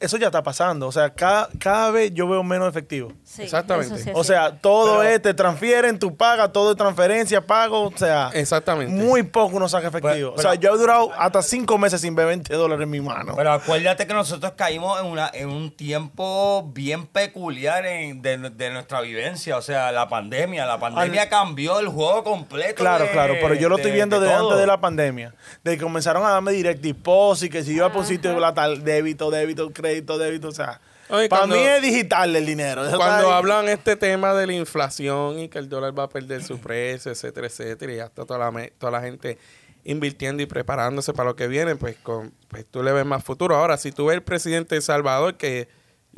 [0.00, 0.88] Eso ya está pasando.
[0.88, 3.12] O sea, cada, cada vez yo veo menos efectivo.
[3.22, 3.96] Sí, Exactamente.
[3.96, 7.82] sí O sea, todo Pero- es, te transfieren, tú pagas, todo es transferencia, pago.
[7.84, 8.92] O sea, Exactamente.
[8.92, 10.12] muy poco uno saca efectivo.
[10.12, 13.00] Pero- o sea, yo he durado hasta cinco meses sin ver 20 dólares en mi
[13.00, 13.34] mano.
[13.36, 18.70] Pero acuérdate que nosotros caímos en, una, en un tiempo bien peculiar en- de, de
[18.70, 19.56] nuestra vivencia.
[19.56, 20.66] O sea, la pandemia.
[20.66, 22.74] La pandemia Al- cambió el juego completo.
[22.74, 25.34] Claro, de- claro, pero yo lo de- estoy viendo de desde antes de la pandemia.
[25.62, 28.82] De que comenzaron a darme direct deposit, que si yo iba por un sitio, tal,
[28.82, 30.80] débito, débito, crédito, débito, o sea.
[31.08, 32.86] Oye, para cuando- mí es digital el dinero.
[32.86, 36.42] Eso Cuando hablan este tema de la inflación y que el dólar va a perder
[36.42, 39.38] su precio, etcétera, etcétera, y ya está toda la, toda la gente
[39.84, 43.56] invirtiendo y preparándose para lo que viene, pues, con, pues tú le ves más futuro.
[43.56, 45.68] Ahora, si tú ves el presidente de El Salvador, que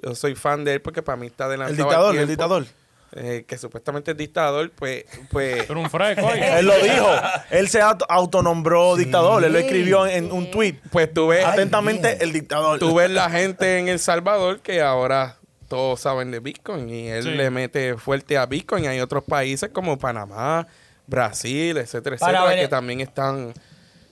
[0.03, 2.67] yo soy fan de él porque para mí está adelantado El al dictador, el dictador.
[3.17, 5.05] Eh, que supuestamente es dictador, pues...
[5.31, 6.29] pues Pero un fresco.
[6.35, 7.09] Él lo dijo.
[7.51, 9.45] Él se auto- autonombró dictador.
[9.45, 10.77] Él lo escribió en un tweet.
[10.91, 12.79] pues tú ves, Atentamente, el dictador.
[12.79, 15.37] tú ves la gente en El Salvador que ahora
[15.69, 17.31] todos saben de Bitcoin y él Sí.
[17.31, 18.87] le mete fuerte a Bitcoin.
[18.87, 20.67] Hay otros países como Panamá,
[21.07, 23.53] Brasil, etcétera, Para etcétera, que también están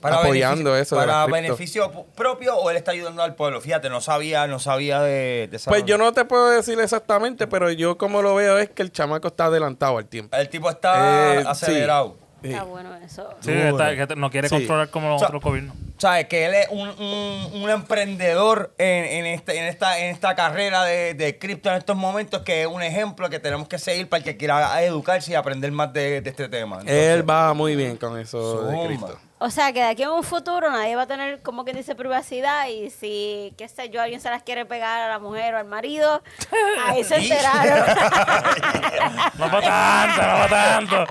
[0.03, 0.95] Para apoyando beneficio- eso.
[0.95, 1.41] ¿Para cripto.
[1.41, 3.59] beneficio propio o él está ayudando al pueblo?
[3.61, 7.47] Fíjate, no sabía, no sabía de, de esa- Pues yo no te puedo decir exactamente,
[7.47, 10.35] pero yo como lo veo es que el chamaco está adelantado al tiempo.
[10.37, 12.17] El tipo está Eh, acelerado.
[12.43, 12.49] Sí.
[12.49, 13.29] Está bueno eso.
[13.39, 14.55] Sí, está- que no quiere Sí.
[14.55, 15.77] controlar como los O sea, otros gobiernos.
[15.97, 16.25] ¿sabes?
[16.27, 20.83] Que él es un, un- un emprendedor en, en este- en esta, en esta carrera
[20.83, 24.17] de, de cripto en estos momentos, que es un ejemplo que tenemos que seguir para
[24.17, 26.79] el que quiera educarse y aprender más de, de este tema.
[26.81, 29.07] Entonces, Él va muy bien con eso de Zumba.
[29.45, 31.95] O sea, que de aquí en un futuro nadie va a tener, como quien dice,
[31.95, 35.57] privacidad y si, qué sé yo, alguien se las quiere pegar a la mujer o
[35.57, 36.23] al marido,
[36.85, 37.83] ahí se enteraron.
[39.37, 41.05] No para tanto, no para tanto.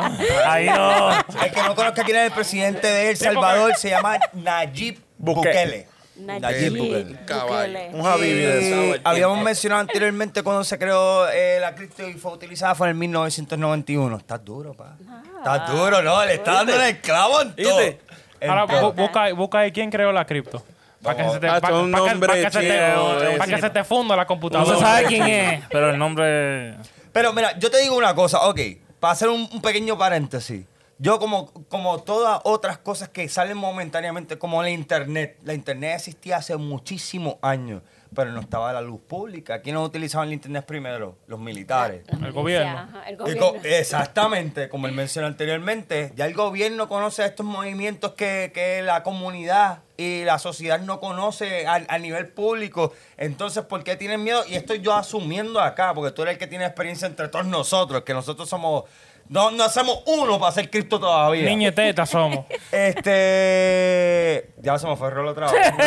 [0.46, 1.10] Ahí no.
[1.10, 5.88] El que no conozca quién es el presidente de El Salvador se llama Nayib Bukele.
[6.16, 7.68] Nayib Un caballo.
[7.68, 7.90] Bukele.
[7.92, 12.86] Un Habibi habíamos mencionado anteriormente cuando se creó eh, la cripto y fue utilizada fue
[12.86, 14.16] en el 1991.
[14.16, 14.96] Estás duro, pa.
[15.36, 16.24] Estás duro, ¿no?
[16.24, 18.11] Le está dando el clavo en todo.
[18.48, 20.62] Ahora busca, busca ahí quién creó la cripto.
[21.02, 23.38] Para que, se te, Ah, pa- un pa' que- nombre pa' que se te- chino,
[23.38, 24.76] pa' que eh, se te funda la No computadora.
[24.78, 26.76] se sabe quién es, pero el nombre.
[27.12, 28.60] Pero mira, yo te digo una cosa, ok,
[29.00, 30.64] para hacer un, un pequeño paréntesis.
[30.98, 36.36] Yo como, como todas otras cosas que salen momentáneamente, como la internet, la internet existía
[36.36, 37.82] hace muchísimos años,
[38.14, 39.60] pero no estaba la luz pública.
[39.62, 41.16] ¿Quiénes utilizaban el internet primero?
[41.26, 42.02] Los militares.
[42.08, 42.78] La El gobierno.
[42.78, 43.52] Ajá, el Y gobierno.
[43.52, 49.02] co- exactamente, como él mencionó anteriormente, ya el gobierno conoce estos movimientos que, que la
[49.02, 52.92] comunidad y la sociedad no conoce a, a nivel público.
[53.16, 54.42] Entonces, ¿por qué tienen miedo?
[54.48, 58.02] Y estoy yo asumiendo acá, porque tú eres el que tiene experiencia entre todos nosotros,
[58.02, 58.84] que nosotros somos...
[59.28, 61.44] No, no hacemos uno para hacer cripto todavía.
[61.48, 62.44] Niñeteta somos.
[62.72, 64.52] Este...
[64.58, 65.66] Ya se me fue el rol otra vez.
[65.72, 65.80] El,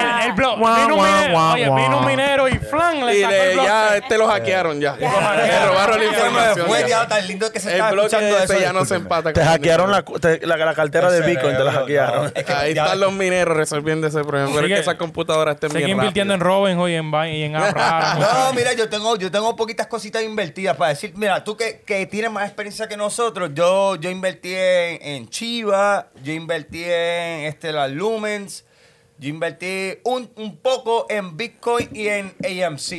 [0.00, 3.44] el- el blo- vino, un minero, oye, vino un minero flan le Y sacó le-
[3.46, 3.68] el bloque.
[3.68, 4.96] ya este lo hackearon ya.
[4.98, 5.34] Ya.
[5.36, 6.66] Le robaron la información.
[6.66, 6.88] fue, ya.
[6.88, 8.58] ya tan lindo que se El estaba bloque escuchando eso.
[8.60, 12.32] ya no se empata Te hackearon la, cartera de Bitcoin, te la hackearon.
[12.56, 14.50] Ahí están los mineros resolviendo ese problema.
[14.54, 16.40] Pero es que esa computadora está Sigue bien invirtiendo en.
[16.40, 17.52] Robinhood y en, y en.
[18.18, 22.06] No, mira, yo tengo, yo tengo poquitas cositas invertidas para decir, mira, tú que, que
[22.06, 27.72] tienes más experiencia que nosotros, yo, yo invertí en, en Chiva, yo invertí en este,
[27.72, 28.64] las Lumens,
[29.18, 32.92] yo invertí un, un poco en Bitcoin y en AMC.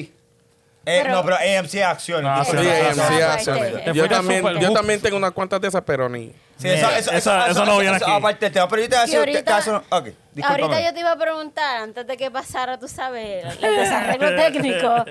[0.89, 2.31] Eh, Pero- no, pero AMC es acciones.
[2.33, 3.73] Ah, Sí, AMC sí, acciones.
[3.73, 6.33] Te Yo fuiste también, yo también tengo unas cuantas de esas, pero ni.
[6.57, 8.09] Sí, eso, eso, Esa- eso no viene aquí.
[8.09, 10.63] Aparte del tema, pero yo te voy a Y decir, ahorita, eso no- ok, discúlpame.
[10.63, 14.35] ahorita yo te iba a preguntar, antes de que pasara, tú sabes, el, el desarreglo
[14.41, 15.05] técnico,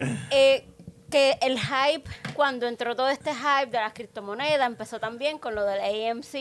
[0.30, 0.64] eh,
[1.10, 5.64] que el hype, cuando entró todo este hype de las criptomonedas, empezó también con lo
[5.64, 6.34] del AMC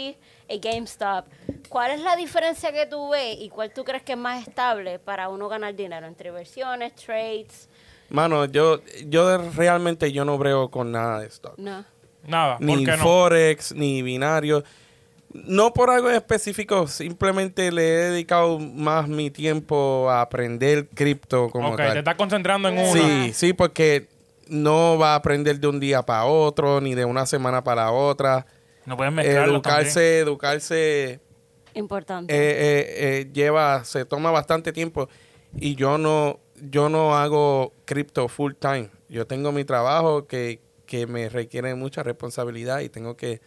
[0.49, 1.25] y GameStop.
[1.69, 4.97] ¿Cuál es la diferencia que tú ves y cuál tú crees que es más estable
[4.99, 7.69] para uno ganar dinero entre inversiones, trades?
[8.09, 11.53] Mano, yo, yo realmente yo no brego con nada de esto.
[11.57, 11.85] No.
[12.27, 13.03] Nada, ¿por Ni qué no?
[13.03, 14.63] Forex, ni binario.
[15.31, 21.49] No por algo en específico, simplemente le he dedicado más mi tiempo a aprender cripto
[21.49, 21.93] como Ok, tal.
[21.93, 22.93] te estás concentrando en uno.
[22.93, 24.07] Sí, sí, porque
[24.47, 27.91] no va a aprender de un día para otro, ni de una semana para la
[27.91, 28.45] otra.
[28.85, 31.19] No pueden mezclarlo Educarse, educarse
[31.73, 32.33] Importante.
[32.33, 35.09] eh, eh, eh, lleva, se toma bastante tiempo
[35.57, 38.89] y yo no, yo no hago cripto full time.
[39.09, 43.41] Yo tengo mi trabajo que, que me requiere mucha responsabilidad y tengo que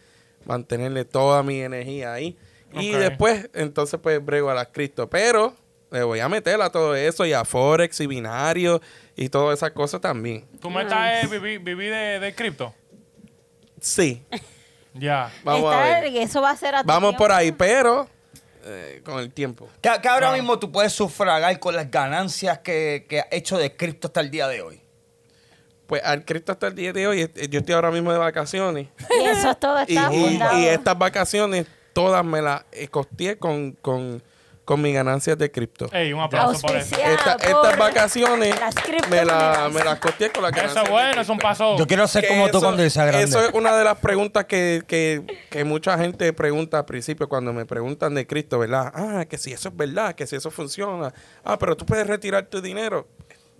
[0.44, 2.36] mantenerle toda mi energía ahí.
[2.72, 5.08] Y después, entonces, pues brego a las cripto.
[5.08, 5.54] Pero
[5.90, 8.80] le voy a meter a todo eso y a Forex y binario
[9.16, 10.46] y todas esas cosas también.
[10.60, 12.74] ¿Tu meta es vivir, vivir de, de cripto?
[13.80, 14.24] Sí,
[14.94, 15.30] Ya.
[15.44, 16.04] vamos a ver.
[16.16, 17.18] Eso va a ser a tu Vamos tiempo.
[17.24, 18.08] por ahí, pero
[18.64, 19.68] eh, con el tiempo.
[19.80, 23.76] Que, que ahora mismo tú puedes sufragar con las ganancias que, que has hecho de
[23.76, 24.80] cripto hasta el día de hoy.
[25.86, 28.88] Pues al cripto hasta el día de hoy, eh, yo estoy ahora mismo de vacaciones.
[29.20, 30.12] Y eso todo Y, está
[30.54, 34.22] y- y estas vacaciones todas me las eh, costeé con, con,
[34.68, 35.88] con mis ganancias de cripto.
[35.92, 36.94] Ey, un aplauso por eso.
[36.94, 39.26] Auspiciada Esta- por estas vacaciones las me, criptomonedas.
[39.26, 41.78] la, me las costeé con las Eso ganancias es bueno, es un paso.
[41.78, 43.24] Yo quiero ser Que como tú eso- cuando sea grande.
[43.24, 47.54] Eso es una de las preguntas que, que, que mucha gente pregunta al principio cuando
[47.54, 48.92] me preguntan de cripto, ¿verdad?
[48.94, 51.14] Ah, que si eso es verdad, que si eso funciona.
[51.44, 53.08] Ah, pero tú puedes retirar tu dinero.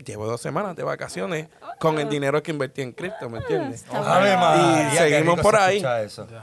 [0.05, 1.49] Llevo dos semanas de vacaciones
[1.81, 3.85] con el dinero que invertí en cripto, ¿me entiendes?
[3.93, 5.83] María, Y seguimos por se ahí.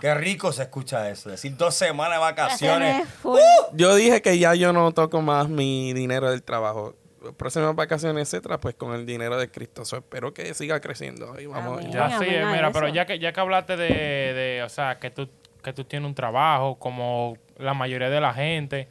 [0.02, 1.30] Qué rico se escucha eso.
[1.30, 3.08] Decir dos semanas de vacaciones.
[3.22, 3.40] Full.
[3.74, 6.96] Yo dije que ya yo no toco más mi dinero del trabajo.
[7.38, 9.86] Próximas vacaciones, etcétera, pues con el dinero de Cristo.
[9.86, 11.34] So, espero que siga creciendo.
[11.34, 11.80] Ahí vamos.
[11.80, 11.92] Amén.
[11.92, 15.30] Ya sí, mira, pero ya que, ya que hablaste de, de, o sea, que tú,
[15.64, 18.90] que tú tienes un trabajo como la mayoría de la gente,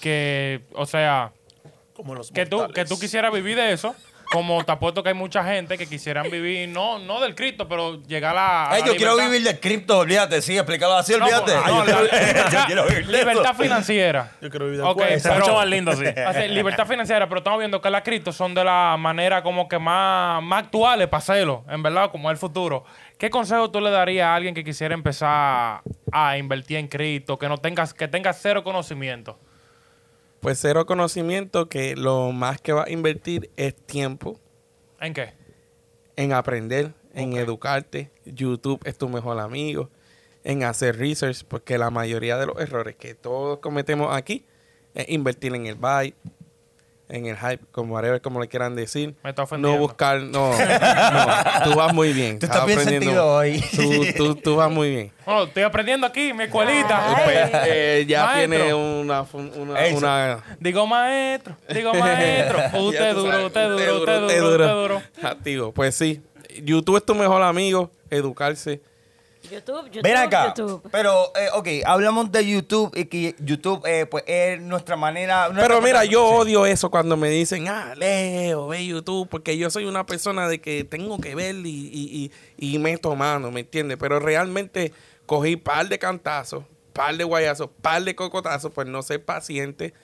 [0.00, 1.32] que, o sea,
[1.96, 3.94] Como los que tú, que tú quisieras vivir de eso,
[4.32, 8.02] como te apuesto que hay mucha gente que quisieran vivir, no, no del cripto, pero
[8.02, 8.70] llegar a.
[8.70, 11.52] a la yo quiero vivir del cripto, olvídate, sí, explícalo así, No, olvídate.
[11.52, 13.28] pues, no, Yo la- quiero- yo quiero vivir de eso.
[13.30, 14.32] libertad financiera.
[14.42, 15.90] Yo quiero vivir del Ok, pero- mucho más lindo
[16.26, 16.48] así.
[16.48, 20.42] Libertad financiera, pero estamos viendo que las criptos son de la manera como que más,
[20.42, 22.84] más actuales para hacerlo, en verdad, como el futuro.
[23.18, 25.82] ¿Qué consejo tú le darías a alguien que quisiera empezar
[26.12, 29.38] a invertir en cripto, que no tengas, que tenga cero conocimiento?
[30.40, 34.38] Pues cero conocimiento que lo más que va a invertir es tiempo
[35.00, 35.32] ¿En qué?
[36.16, 38.10] en aprender, en educarte.
[38.24, 39.90] YouTube es tu mejor amigo.
[40.44, 44.44] En hacer research, porque la mayoría de los errores que todos cometemos aquí
[44.94, 46.14] es invertir en el buy,
[47.08, 49.14] en el hype, como whatever, como le quieran decir.
[49.22, 49.76] Me está ofendiendo.
[49.76, 52.38] No buscar, no, no, tú vas muy bien.
[52.38, 53.06] Tú estás bien aprendiendo.
[53.06, 53.64] sentido hoy.
[54.16, 55.12] Tú, tú, tú vas muy bien.
[55.24, 57.16] Bueno, estoy aprendiendo aquí, mi escuelita.
[57.16, 57.22] Ay.
[57.24, 58.56] Pues, eh, ya Maestro.
[58.56, 62.58] tiene una, una, una Digo maestro, digo maestro.
[62.86, 65.02] Usted duro, usted duro, usted duro, usted duro.
[65.22, 65.72] Activo.
[65.72, 66.22] Pues sí,
[66.62, 68.80] YouTube es tu mejor amigo, educarse.
[69.50, 70.88] YouTube, YouTube, Ven acá, YouTube.
[70.90, 75.48] pero, eh, ok, hablamos de YouTube y que YouTube, eh, pues, es nuestra manera...
[75.48, 79.70] nuestra Pero mira, yo odio eso cuando me dicen, ah, Leo, ve YouTube, porque yo
[79.70, 83.60] soy una persona de que tengo que ver y, y, y, y meto mano, ¿me
[83.60, 83.96] entiendes?
[83.98, 84.92] Pero realmente
[85.26, 89.94] cogí par de cantazos, par de guayazos, par de cocotazos, pues no ser paciente.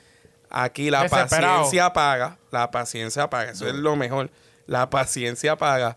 [0.50, 1.61] Aquí la Desesperado.
[1.61, 4.31] paciencia paga, la paciencia paga, eso es lo mejor,
[4.66, 5.96] la paciencia paga.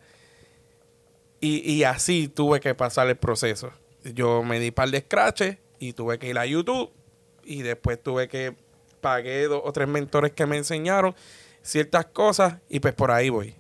[1.46, 3.72] Y, y así tuve que pasar el proceso.
[4.04, 6.92] Yo me di par de scratches y tuve que ir a YouTube
[7.44, 8.56] y después tuve que
[9.02, 11.14] pagué dos o tres mentores que me enseñaron
[11.62, 13.56] ciertas cosas y pues por ahí voy.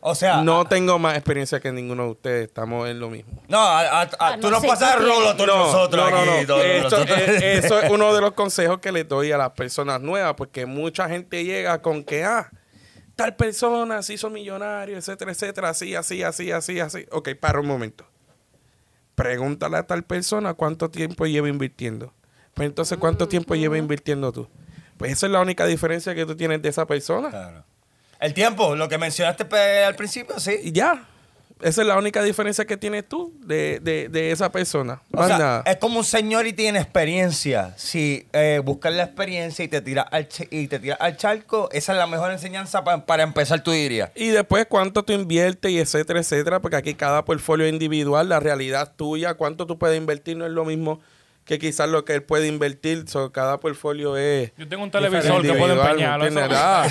[0.00, 3.42] O sea, no tengo más experiencia que ninguno de ustedes, estamos en lo mismo.
[3.48, 6.10] no, a- a- a- Ah, tú no no sé, pasas el rolo a todos nosotros
[6.10, 6.46] no, no, aquí, no.
[6.46, 7.18] todos Esto- nosotros.
[7.18, 10.64] eh, eso es uno de los consejos que les doy a las personas nuevas, porque
[10.64, 12.50] mucha gente llega con que, ah,
[13.16, 17.06] tal persona se hizo millonario, etcétera, etcétera, así, así, así, así, así.
[17.10, 18.06] Ok, para un momento.
[19.14, 22.12] Pregúntale a tal persona cuánto tiempo lleva invirtiendo.
[22.54, 24.48] Pues entonces, ¿cuánto tiempo lleva invirtiendo tú?
[24.98, 27.30] Pues esa es la única diferencia que tú tienes de esa persona.
[27.30, 27.64] Claro.
[28.20, 30.52] El tiempo, lo que mencionaste pe- al principio, sí.
[30.64, 31.06] Y ya.
[31.62, 35.00] Esa es la única diferencia que tienes tú de, de, de esa persona.
[35.12, 35.62] O sea, nada.
[35.66, 37.72] es como un señor y tiene experiencia.
[37.78, 41.92] Si eh, buscas la experiencia y te tiras al, y te tiras al charco, esa
[41.92, 44.10] es la mejor enseñanza pa- para empezar, tú dirías.
[44.14, 48.92] Y después cuánto tú inviertes y etcétera, etcétera, porque aquí cada portfolio individual, la realidad
[48.94, 51.00] tuya, cuánto tú puedes invertir no es lo mismo
[51.46, 55.40] que quizás lo que él puede invertir, so, cada portfolio es Yo tengo un televisor
[55.42, 56.26] que puedo empeñarlo.
[56.50, 56.86] Ah.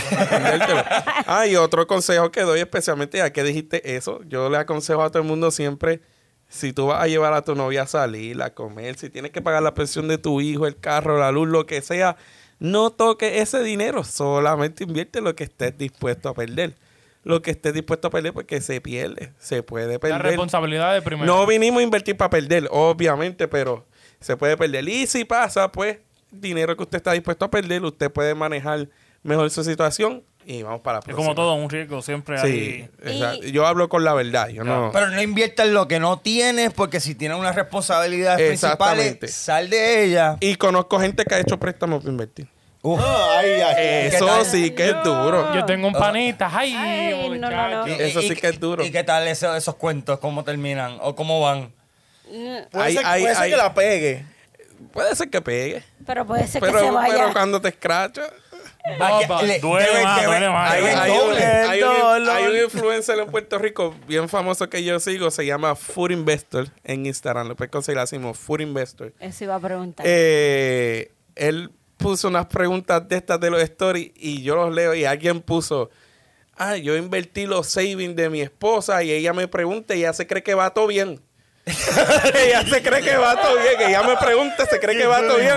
[1.28, 5.10] Ah, y otro consejo que doy especialmente, ya que dijiste eso, yo le aconsejo a
[5.10, 6.00] todo el mundo siempre,
[6.48, 9.41] si tú vas a llevar a tu novia a salir, a comer, si tienes que
[9.41, 12.15] pagar la pensión de tu hijo, el carro, la luz, lo que sea,
[12.58, 16.76] no toques ese dinero, solamente invierte lo que estés dispuesto a perder.
[17.24, 20.22] Lo que estés dispuesto a perder porque se pierde, se puede La perder.
[20.22, 21.26] responsabilidad de primero.
[21.26, 23.84] No vinimos a invertir para perder, obviamente, pero
[24.19, 24.88] se puede perder.
[24.88, 25.97] Y si pasa, pues,
[26.32, 28.88] dinero que usted está dispuesto a perder, usted puede manejar
[29.23, 31.23] mejor su situación y vamos para la Es próxima.
[31.25, 33.39] como todo, un riesgo siempre Sí, hay.
[33.43, 34.91] Y- yo hablo con la verdad, yo no...
[34.93, 40.04] Pero no inviertas lo que no tienes, porque si tienes unas responsabilidades principales, sal de
[40.04, 40.38] ella.
[40.41, 42.47] Y conozco gente que ha hecho préstamos para invertir.
[42.84, 43.01] Uf.
[43.04, 43.75] Ay, ay.
[43.75, 45.56] ¿Qué Eso sí que es duro.
[45.56, 46.51] Yo tengo un panita.
[46.54, 47.86] Ay, Ay, no, no, no.
[47.88, 48.86] Eso sí y- que es duro.
[48.86, 50.19] ¿Y qué tal eso- esos cuentos?
[50.19, 50.99] ¿Cómo terminan?
[51.01, 51.73] ¿O cómo van?
[52.26, 54.26] Puede Hay- ser, hay- puede ser hay- que la pegue.
[54.92, 57.14] Puede ser que pegue, Pero puede ser pero, que se vaya.
[57.16, 58.24] pero cuando te escracha...
[59.00, 59.42] Boba.
[59.42, 60.46] Le- Duele más, duele
[62.32, 66.68] hay un influencer en Puerto Rico bien famoso que yo sigo, se llama Food Investor
[66.84, 67.48] en Instagram.
[67.48, 69.12] Lo puedes conseguir así como Food Investor.
[69.20, 70.06] Eso iba a preguntar.
[70.08, 75.06] Eh, él puso unas preguntas de estas de los stories y yo los leo y
[75.06, 75.90] alguien puso,
[76.56, 80.28] ah, yo invertí los savings de mi esposa y ella me pregunta y ella se
[80.28, 81.20] cree que va todo bien.
[82.45, 85.38] ella se cree que va todo bien, ella me pregunta, se cree que va todo
[85.38, 85.56] bien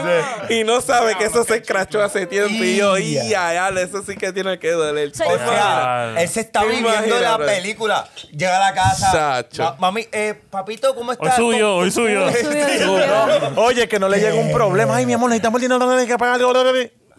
[0.49, 3.69] y no sabe que eso se escrachó hace tiempo y yo, y Ya.
[3.69, 5.11] eso sí que tiene que doler.
[5.11, 8.09] O sea, él se está ¿Te viviendo imaginas, la película.
[8.33, 9.47] Llega a la casa.
[9.59, 11.37] Ma- mami, eh, papito, ¿cómo Hoy estás?
[11.37, 12.31] suyo, ¿Cómo- hoy suyo.
[12.33, 13.53] Suyo, suyo.
[13.57, 14.97] Oye, que no le llegue un problema.
[14.97, 16.41] Ay, mi amor, necesitamos el dinero, no hay que pagar.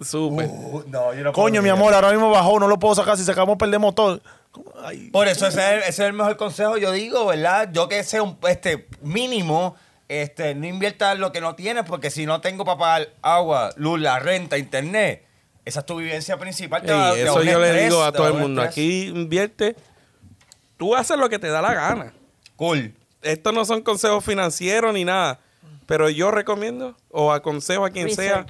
[0.02, 0.48] Súper.
[0.48, 3.18] Uh, no, yo no Coño, mi amor, ahora mismo bajó, no lo puedo sacar.
[3.18, 4.20] Si sacamos, perdemos todo.
[4.84, 7.70] Ay, Por eso ese es, el, ese es el mejor consejo, yo digo, ¿verdad?
[7.72, 9.76] Yo que sé un este mínimo,
[10.08, 14.00] este, no inviertas lo que no tienes, porque si no tengo para pagar agua, luz,
[14.00, 15.26] la renta, internet,
[15.66, 16.82] esa es tu vivencia principal.
[16.82, 18.62] te va- te eso yo le digo a todo el un mundo.
[18.64, 18.74] estrés.
[18.74, 19.76] Aquí invierte,
[20.78, 22.14] tú haces lo que te da la gana.
[22.56, 22.94] Cool.
[23.22, 25.40] Estos no son consejos financieros ni nada.
[25.86, 28.46] Pero yo recomiendo o aconsejo a quien sea.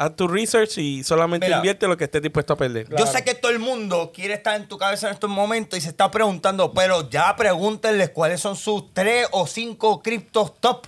[0.00, 1.58] Haz tu research y solamente Mira.
[1.58, 2.88] invierte lo que estés dispuesto a perder.
[2.96, 5.82] Yo sé que todo el mundo quiere estar en tu cabeza en estos momentos y
[5.82, 10.86] se está preguntando, pero ya pregúntenles cuáles son sus tres o cinco criptos top.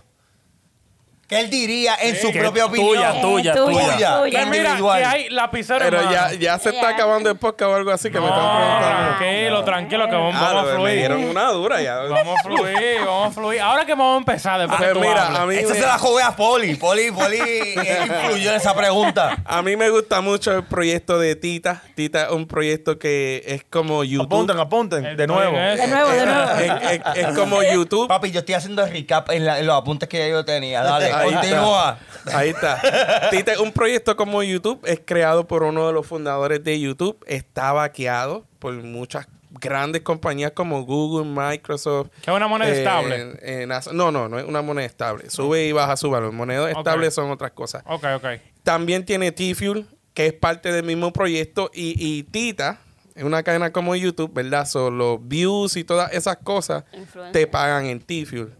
[1.33, 3.17] ¿Qué él diría en su propia tuya, opinión?
[3.17, 3.97] Eh, tuya, tuya.
[3.97, 4.19] tuya.
[4.19, 7.91] Pues mira, que hay lapicero Pero ya, ya se está acabando el podcast o algo
[7.91, 9.17] así que me están preguntando.
[9.19, 10.95] tranquilo, tranquilo, que vamos, Ah, vamos a me fluir.
[10.99, 11.97] dieron una dura ya.
[11.97, 13.61] Vamos a fluir, vamos a fluir.
[13.61, 15.87] Ahora que vamos a empezar, después Pues que tú mira, a mí, Esa me, se
[15.87, 16.75] la jugué a Poli.
[16.77, 19.39] Poli, Poli eh, influyó en esa pregunta.
[19.45, 21.83] a mí me gusta mucho el proyecto de Tita.
[21.95, 24.27] Tita es un proyecto que es como YouTube.
[24.27, 25.57] Apunten, apunten, de nuevo.
[25.57, 26.51] De nuevo, de nuevo.
[26.59, 28.09] Es, es- es como YouTube.
[28.09, 30.83] Papi, yo estoy haciendo recap en, la- en los apuntes que ya yo tenía.
[30.83, 31.99] Dale, Ahí continúa.
[32.25, 32.39] está.
[32.39, 33.31] Ahí está.
[33.31, 37.19] Tita, un proyecto como YouTube es creado por uno de los fundadores de YouTube.
[37.27, 39.27] Está vaqueado por muchas
[39.61, 42.09] grandes compañías como Google, Microsoft.
[42.23, 43.39] Que es una moneda eh, estable.
[43.43, 45.29] eh, no, no, no es una moneda estable.
[45.31, 46.33] Sube y baja su valor.
[46.33, 46.79] Monedas Ok.
[46.79, 47.83] estables son otras cosas.
[47.87, 48.27] Ok, ok.
[48.63, 51.71] También tiene T-Fuel, que es parte del mismo proyecto.
[51.75, 52.79] Y, y Tita,
[53.15, 54.65] es una cadena como YouTube, ¿verdad?
[54.67, 57.33] Son los views y todas esas cosas Influencer.
[57.33, 58.55] te pagan en T-Fuel.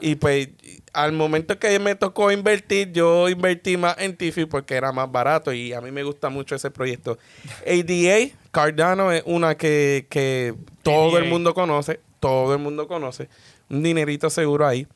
[0.00, 0.48] Y pues,
[0.96, 5.52] al momento que me tocó invertir, yo invertí más en T-Fuel porque era más barato
[5.52, 7.18] y a mí me gusta mucho ese proyecto.
[7.66, 11.24] ADA, Cardano, es una que, que todo ADA.
[11.24, 12.00] el mundo conoce.
[12.18, 13.28] Todo el mundo conoce.
[13.68, 14.88] Un dinerito seguro ahí.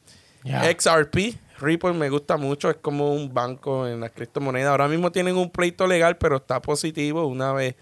[0.43, 4.71] XRP, Ripple me gusta mucho, es como un banco en las criptomonedas.
[4.71, 7.27] Ahora mismo tienen un pleito legal, pero está positivo.
[7.27, 7.75] Una vez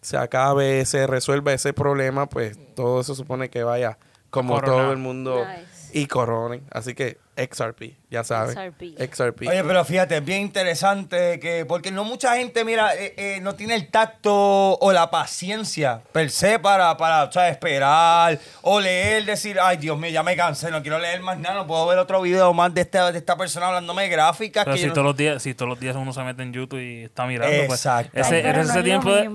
[0.00, 3.98] se acabe, se resuelva ese problema, pues todo se supone que vaya
[4.30, 5.75] como todo el mundo Nice.
[5.96, 6.62] Y coronen.
[6.70, 8.54] Así que XRP, ya sabes.
[8.54, 8.98] XRP.
[9.12, 9.48] XRP.
[9.48, 13.54] Oye, pero fíjate, es bien interesante que, porque no mucha gente, mira, eh, eh, no
[13.54, 19.24] tiene el tacto o la paciencia per se para, para o sea, esperar o leer,
[19.24, 21.98] decir, ay Dios mío, ya me cansé, no quiero leer más nada, no puedo ver
[21.98, 24.64] otro video más de esta, de esta persona hablándome de gráficas.
[24.64, 26.52] Pero que si no- todos los días, si todos los días uno se mete en
[26.52, 28.18] YouTube y está mirando, pues Exacto.
[28.18, 29.28] Ese, ese no es tiempo de.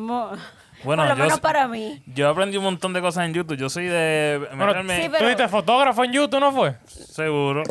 [0.83, 2.01] Bueno, Por lo yo menos sé- para mí.
[2.07, 3.57] yo aprendí un montón de cosas en YouTube.
[3.57, 6.75] Yo soy de Bueno, meterme sí, ¿Tú pero- viste fotógrafo en YouTube, no fue?
[6.85, 7.63] seguro.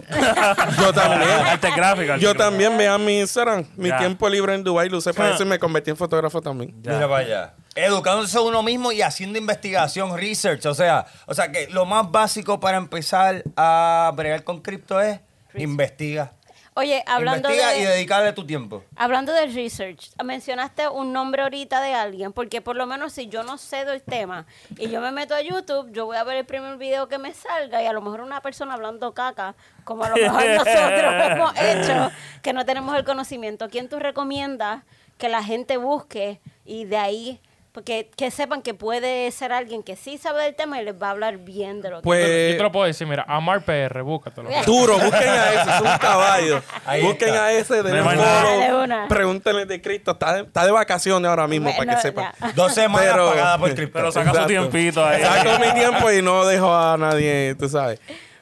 [0.81, 1.31] Yo también.
[1.47, 2.17] Arte gráfica.
[2.19, 3.65] Yo también vean mi Instagram.
[3.77, 3.99] Mi Ya.
[3.99, 6.75] tiempo libre en Dubai lo usé para eso y me convertí en fotógrafo también.
[6.83, 6.93] Ya.
[6.93, 7.55] Mira para allá.
[7.75, 10.67] Educándose uno mismo y haciendo investigación, research.
[10.67, 15.21] O sea, o sea que lo más básico para empezar a bregar con cripto es
[15.55, 16.33] investiga.
[16.81, 18.83] Oye, hablando investiga y de, dedicarle tu tiempo.
[18.97, 23.43] hablando de research, mencionaste un nombre ahorita de alguien, porque por lo menos si yo
[23.43, 24.47] no sé del tema
[24.79, 27.35] y yo me meto a YouTube, yo voy a ver el primer video que me
[27.35, 31.53] salga y a lo mejor una persona hablando caca, como a lo mejor nosotros hemos
[31.61, 33.69] hecho, que no tenemos el conocimiento.
[33.69, 34.83] ¿Quién tú recomiendas
[35.19, 37.41] que la gente busque y de ahí,
[37.73, 41.09] porque que sepan que puede ser alguien que sí sabe del tema y les va
[41.09, 42.03] a hablar bien de lo que...
[42.03, 44.49] Pues Yo te lo puedo decir, mira, Amar PR, búscatelo.
[44.67, 46.63] Duro, busquen a ese, es un caballo.
[46.85, 47.45] Ahí busquen está.
[47.47, 48.43] a ese, denle No hay nada.
[48.43, 49.09] follow, De una.
[49.09, 50.11] Pregúntenle de Cristo.
[50.13, 52.33] Está de, está de vacaciones ahora mismo, para que sepan.
[52.41, 52.53] ya.
[52.53, 53.93] Dos semanas Pero- pagadas por cripto.
[53.99, 55.23] Pero saca su tiempito ahí.
[55.23, 58.01] Saco mi tiempo y no dejo a nadie, tú sabes.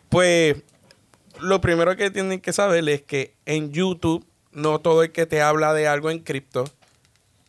[0.08, 0.56] Pues
[1.40, 5.42] lo primero que tienen que saber es que en YouTube no todo el que te
[5.42, 6.64] habla de algo en cripto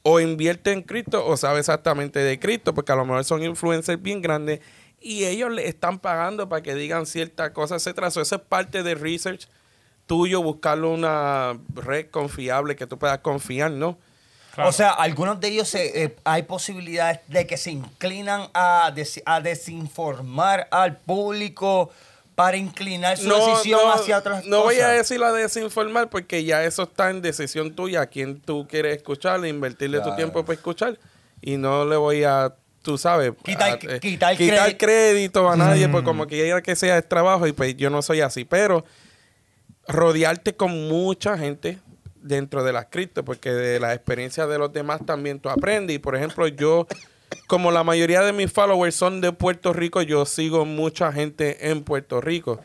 [0.02, 4.02] o invierte en cripto o sabe exactamente de cripto, porque a lo mejor son influencers
[4.02, 4.62] bien grandes
[5.02, 8.10] y ellos le están pagando para que digan ciertas cosas, etcétera.
[8.12, 9.48] So, eso es parte del research
[10.08, 13.98] tuyo, buscarlo una red confiable que tú puedas confiar, ¿no?
[14.56, 14.70] Claro.
[14.70, 19.22] O sea, algunos de ellos se- eh, hay posibilidades de que se inclinan a, des-
[19.26, 21.92] a desinformar al público
[22.40, 24.64] para inclinar su decisión hacia otras no cosas.
[24.64, 28.40] voy a decir la de desinformar porque ya eso está en decisión tuya, a quién
[28.40, 30.98] tú quieres escuchar, invertirle tu tiempo para escuchar
[31.42, 35.90] y no le voy a, tú sabes, Quitar- a- eh, quitar quitar crédito a nadie,
[35.90, 38.86] pues como que quiera que sea es trabajo y pues yo no soy así, pero
[39.88, 41.80] rodearte con mucha gente
[42.22, 45.96] dentro de las cripto, porque de la experiencia de los demás también tú aprendes.
[45.96, 46.88] Y por ejemplo, yo,
[47.48, 51.84] como la mayoría de mis followers son de Puerto Rico, yo sigo mucha gente en
[51.84, 52.60] Puerto Rico.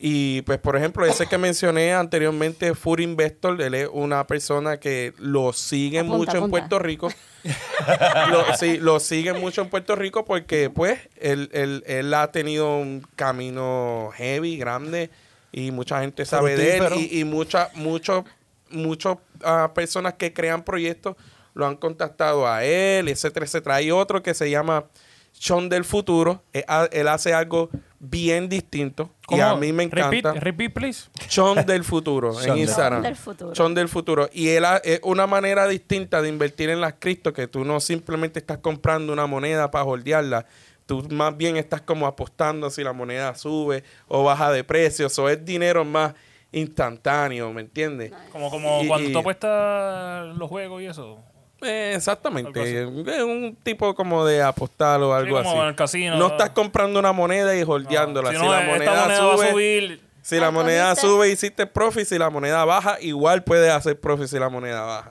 [0.00, 5.12] Y pues, por ejemplo, ese que mencioné anteriormente, Food Investor, él es una persona que
[5.18, 6.50] lo sigue Apunta, mucho en.
[6.50, 7.08] Puerto Rico.
[8.30, 12.76] lo, sí, lo sigue mucho en Puerto Rico porque, pues, él, él, él ha tenido
[12.76, 15.10] un camino heavy, grande,
[15.50, 16.84] y mucha gente sabe de él.
[16.96, 18.24] Y, y muchas muchos
[18.70, 21.16] muchos ah, personas que crean proyectos
[21.58, 23.74] lo han contactado a él, etcétera, etcétera.
[23.74, 24.84] Hay otro que se llama
[25.32, 26.42] Sean del Futuro.
[26.52, 27.68] Él hace algo
[27.98, 30.40] bien distinto y a mí me Repeat, encanta.
[30.40, 31.10] repeat, please.
[31.28, 33.02] Sean del futuro Sean en del- Instagram.
[33.02, 33.54] Sean del futuro.
[33.56, 34.30] Sean del futuro.
[34.32, 37.80] Y él ha- es una manera distinta de invertir en las cripto que tú no
[37.80, 40.46] simplemente estás comprando una moneda para holdearla.
[40.86, 45.08] Tú más bien estás como apostando si la moneda sube o baja de precio.
[45.18, 46.14] O es dinero más
[46.52, 48.12] instantáneo, ¿me entiendes?
[48.32, 51.18] Como, como Y- cuando y- tú apuestas los juegos y eso.
[51.62, 52.80] Eh, exactamente.
[52.80, 52.86] Es
[53.22, 55.58] un tipo como de apostar o algo como así.
[55.58, 56.16] en el casino.
[56.16, 58.30] No estás comprando una moneda y holdeándola.
[58.30, 60.00] Si si no, la esta moneda, moneda sube, va a subir.
[60.22, 64.26] si la Ah, moneda sube hiciste profit, si la moneda baja, igual puedes hacer profit
[64.28, 65.10] si la moneda baja.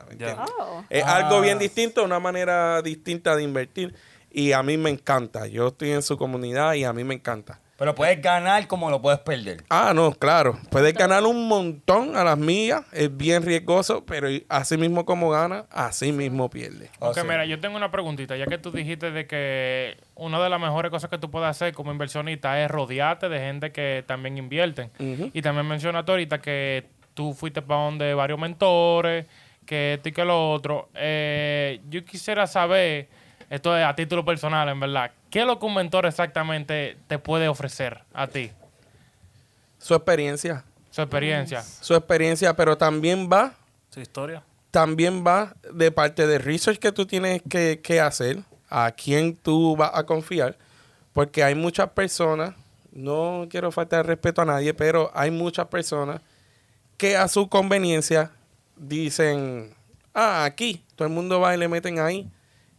[0.60, 0.84] Oh.
[0.90, 3.94] Es algo bien distinto, una manera distinta de invertir.
[4.32, 5.48] Y a mí me encanta.
[5.48, 7.60] Yo estoy en su comunidad y a mí me encanta.
[7.78, 9.64] Pero puedes ganar como lo puedes perder.
[9.70, 10.58] Ah, no, claro.
[10.72, 12.82] Puedes ganar un montón a las millas.
[12.92, 16.90] Es bien riesgoso, pero así mismo como gana, así mismo pierde.
[17.00, 20.42] O Ok, sea, mira, yo tengo una preguntita, ya que tú dijiste de que una
[20.42, 24.04] de las mejores cosas que tú puedes hacer como inversionista es rodearte de gente que
[24.08, 24.90] también invierten.
[25.34, 29.28] Y también mencionaste ahorita que tú fuiste para donde varios mentores,
[29.68, 30.90] que esto y que lo otro.
[30.96, 33.08] Eh, yo quisiera saber,
[33.50, 37.48] esto es a título personal, en verdad, ¿qué lo que un mentor exactamente te puede
[37.48, 38.52] ofrecer a ti?
[39.80, 40.64] Su experiencia.
[40.92, 41.62] Su experiencia.
[41.62, 43.54] Su experiencia, pero también va
[43.90, 44.44] Su historia.
[44.72, 49.76] también va de parte del research que tú tienes que, que hacer, a quién tú
[49.76, 50.58] vas a confiar,
[51.14, 52.54] porque hay muchas personas,
[52.92, 56.22] no quiero faltar respeto a nadie, pero hay muchas personas
[56.98, 58.32] que a su conveniencia
[58.76, 59.74] dicen,
[60.14, 62.28] ah, aquí, todo el mundo va y le meten ahí,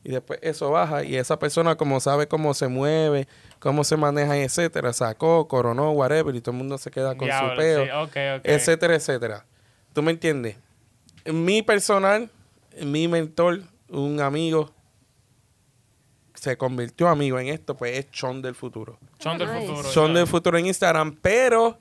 [0.05, 3.29] y después eso baja, y esa persona como sabe cómo se mueve,
[3.59, 7.51] cómo se maneja, etcétera, sacó, coronó, whatever, y todo el mundo se queda con Diablo,
[7.51, 8.11] su peo sí,
[8.45, 9.45] etcétera, etcétera.
[9.93, 10.57] ¿Tú me entiendes?
[11.27, 12.31] Mi personal,
[12.81, 14.71] mi mentor, un amigo,
[16.35, 18.99] se convirtió amigo en esto, pues es Chon del futuro.
[19.19, 19.67] Son del Nice.
[19.67, 19.91] futuro.
[19.91, 21.79] Chon del futuro en Instagram, pero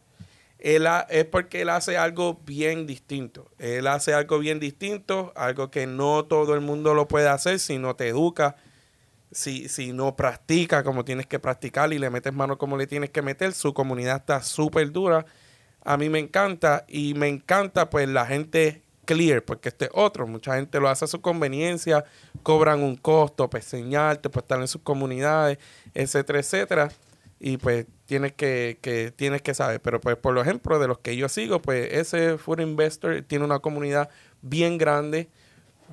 [0.59, 3.49] él ha- es porque él hace algo bien distinto.
[3.59, 7.77] Él hace algo bien distinto, algo que no todo el mundo lo puede hacer si
[7.77, 8.55] no te educa,
[9.31, 13.09] si, si no practica como tienes que practicar y le metes mano como le tienes
[13.11, 13.53] que meter.
[13.53, 15.25] Su comunidad está súper dura.
[15.83, 20.27] A mí me encanta y me encanta pues la gente clear, porque este es otro,
[20.27, 22.03] mucha gente lo hace a su conveniencia,
[22.43, 25.59] cobran un costo para enseñarte, para estar en sus comunidades,
[25.93, 26.91] etcétera, etcétera.
[27.39, 29.81] Y pues tienes que, que, tienes que saber.
[29.81, 33.59] Pero pues por ejemplo, de los que yo sigo, pues ese Food Investor tiene una
[33.59, 34.09] comunidad
[34.41, 35.29] bien grande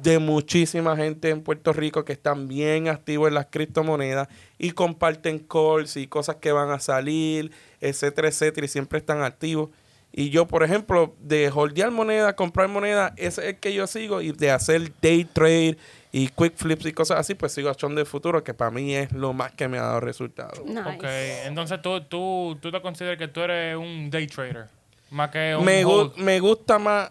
[0.03, 4.29] de muchísima gente en Puerto Rico que están bien activos en las criptomonedas
[4.59, 9.71] y comparten calls y cosas que van a salir, etcétera, etcétera, y siempre están activos.
[10.17, 14.21] Y yo, por ejemplo, de holdear moneda, comprar moneda, ese es el que yo sigo,
[14.23, 15.77] y de hacer day trade
[16.13, 18.95] y quick flips y cosas así, pues sigo a Chon del Futuro, que para mí
[18.95, 20.65] es lo más que me ha dado resultados.
[20.65, 20.81] Nice.
[20.81, 21.05] Ok,
[21.47, 24.69] entonces tú, tú, tú te consideras que tú eres un day trader,
[25.11, 27.11] más que un me, gu- me gusta más.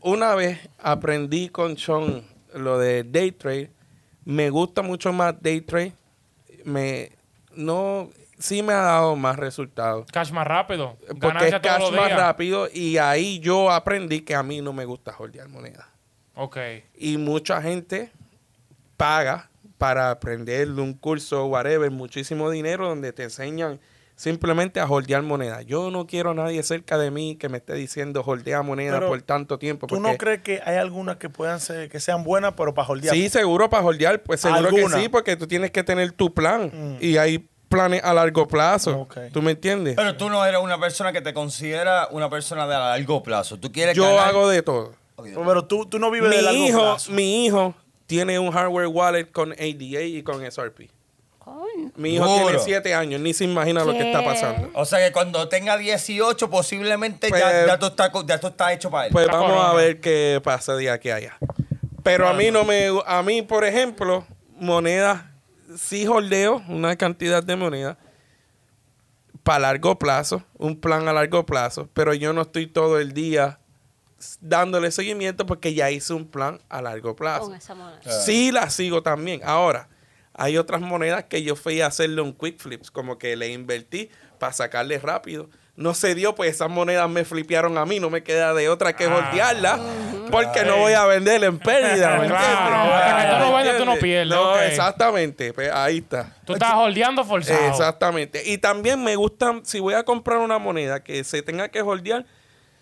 [0.00, 3.70] Una vez aprendí con Sean lo de day trade.
[4.24, 5.92] Me gusta mucho más day trade.
[6.64, 7.12] Me
[7.54, 8.10] no
[8.44, 10.06] sí me ha dado más resultados.
[10.12, 10.96] Cash más rápido.
[11.20, 15.14] Porque es cash más rápido y ahí yo aprendí que a mí no me gusta
[15.18, 15.88] holdear moneda.
[16.34, 16.58] Ok.
[16.98, 18.10] Y mucha gente
[18.96, 23.80] paga para aprender un curso, whatever, muchísimo dinero donde te enseñan
[24.16, 25.62] simplemente a holdear moneda.
[25.62, 29.08] Yo no quiero a nadie cerca de mí que me esté diciendo holdea moneda Pero
[29.08, 29.86] por tanto tiempo.
[29.88, 33.14] ¿Tú no crees que hay algunas que puedan ser, que sean buenas, pero para holdear?
[33.14, 34.96] Sí, seguro para holdear, pues seguro ¿Alguna?
[34.96, 36.96] que sí, porque tú tienes que tener tu plan Mm.
[37.00, 39.06] y hay planes a largo plazo.
[39.32, 39.94] ¿Tú me entiendes?
[39.96, 43.58] Pero tú no eres una persona que te considera una persona de a largo plazo.
[43.58, 44.92] Tú quieres Yo ganar- hago de todo.
[45.16, 47.12] Pero tú, tú no vives de Mi largo hijo, plazo.
[47.12, 47.74] mi hijo
[48.06, 50.90] tiene un hardware wallet con ADA y con SRP.
[51.96, 52.46] Mi hijo Duro.
[52.46, 54.70] tiene 7 años, ni se imagina lo que está pasando.
[54.74, 58.46] O sea que cuando tenga 18, posiblemente Pues- ya, ya, tú estás, co- ya tú
[58.48, 59.12] estás hecho para él.
[59.12, 61.36] Pues vamos a ver qué pasa de aquí a allá.
[62.02, 64.24] Pero a mí no me, a mí por ejemplo,
[64.58, 65.22] monedas,
[65.76, 67.96] sí holdeo una cantidad de monedas
[69.42, 73.60] para largo plazo, un plan a largo plazo, pero yo no estoy todo el día
[74.40, 77.46] dándole seguimiento porque ya hice un plan a largo plazo.
[77.46, 78.00] Con esa moneda.
[78.24, 79.42] Sí la sigo también.
[79.44, 79.88] Ahora,
[80.32, 84.10] hay otras monedas que yo fui a hacerle un quick flips, como que le invertí
[84.38, 85.50] para sacarle rápido.
[85.76, 88.94] No se dio, pues esas monedas me flipearon a mí, no me queda de otra
[88.94, 89.80] que voltearla,
[90.30, 92.16] porque no voy a vender en pérdida.
[92.18, 92.44] ¿me Claro,
[92.84, 93.02] entiendes?
[93.02, 96.32] hasta que tú no ¿Me vendas, tú no pierdes, No, exactamente, pues ahí está.
[96.44, 97.66] Tú estás holdeando forzado.
[97.68, 98.42] Exactamente.
[98.48, 102.24] Y también me gusta, si voy a comprar una moneda que se tenga que holdear,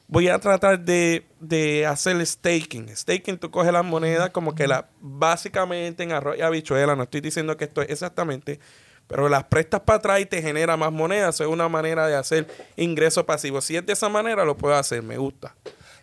[0.07, 2.95] voy a tratar de, de hacer staking.
[2.95, 7.23] Staking, tú coges las monedas como que la básicamente en arroz y habichuela, no estoy
[7.23, 8.61] diciendo que esto es exactamente,
[9.07, 11.41] pero las prestas para atrás y te genera más monedas.
[11.41, 12.47] Es una manera de hacer
[12.77, 13.61] ingreso pasivo.
[13.61, 15.55] Si es de esa manera, lo puedo hacer, me gusta.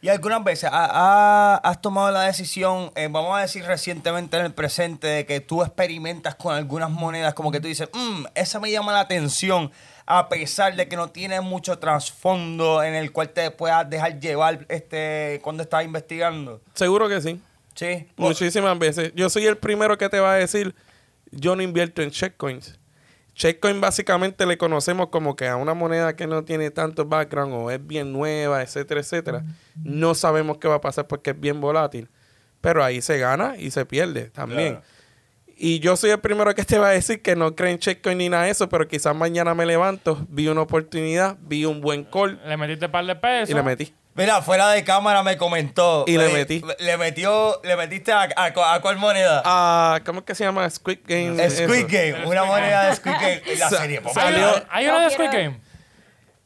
[0.01, 4.45] Y algunas veces ha- ha- has tomado la decisión, eh, vamos a decir recientemente en
[4.45, 8.59] el presente, de que tú experimentas con algunas monedas, como que tú dices, "Mm, esa
[8.59, 9.71] me llama la atención.
[10.11, 14.65] a pesar de que no tiene mucho trasfondo en el cual te puedas dejar llevar
[14.67, 16.61] este cuando estás investigando.
[16.73, 17.39] Seguro que sí.
[17.75, 18.07] Sí.
[18.17, 19.11] Muchísimas veces.
[19.15, 20.73] Yo soy el primero que te va a decir,
[21.29, 22.79] yo no invierto en checkcoins.
[23.39, 27.71] Checkcoin básicamente le conocemos como que a una moneda que no tiene tanto background o
[27.71, 29.45] es bien nueva, etcétera, etcétera.
[29.81, 32.09] No sabemos qué va a pasar porque es bien volátil.
[32.59, 34.73] Pero ahí se gana y se pierde también.
[34.73, 34.85] Claro.
[35.55, 38.27] Y yo soy el primero que te va a decir que no creen checkcoin ni
[38.27, 42.41] nada de eso, pero quizás mañana me levanto, vi una oportunidad, vi un buen call
[42.45, 43.49] Le metiste un par de pesos.
[43.49, 43.93] y le metí.
[44.15, 46.03] Mira, fuera de cámara me comentó.
[46.07, 46.61] Y le eh, metí.
[46.79, 49.41] Le metió, le metiste a, a, cu- a cuál moneda?
[49.45, 50.69] Ah, ¿Cómo es que se llama?
[50.69, 51.49] Squid Game.
[51.49, 51.87] Squid eso.
[51.87, 53.41] Game, una moneda de Squid Game.
[53.59, 54.21] La serie, papá.
[54.21, 55.59] ¿Hay, Salió- una- hay una de No Squid Game.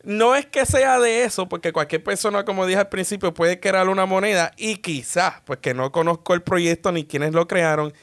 [0.04, 3.88] No es que sea de eso, porque cualquier persona, como dije al principio, puede crear
[3.88, 7.94] una moneda y quizás, pues que no conozco el proyecto ni quienes lo crearon,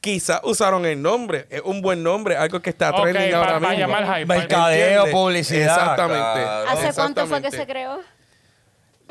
[0.00, 1.46] quizás usaron el nombre.
[1.50, 3.78] Es un buen nombre, algo que está Ok, trending pa- ahora pa mismo.
[3.86, 4.26] llamar hype.
[4.26, 5.76] Mercadeo, publicidad.
[5.78, 6.42] Exactamente.
[6.42, 6.68] claro.
[6.70, 8.00] ¿Hace cuánto fue que se creó?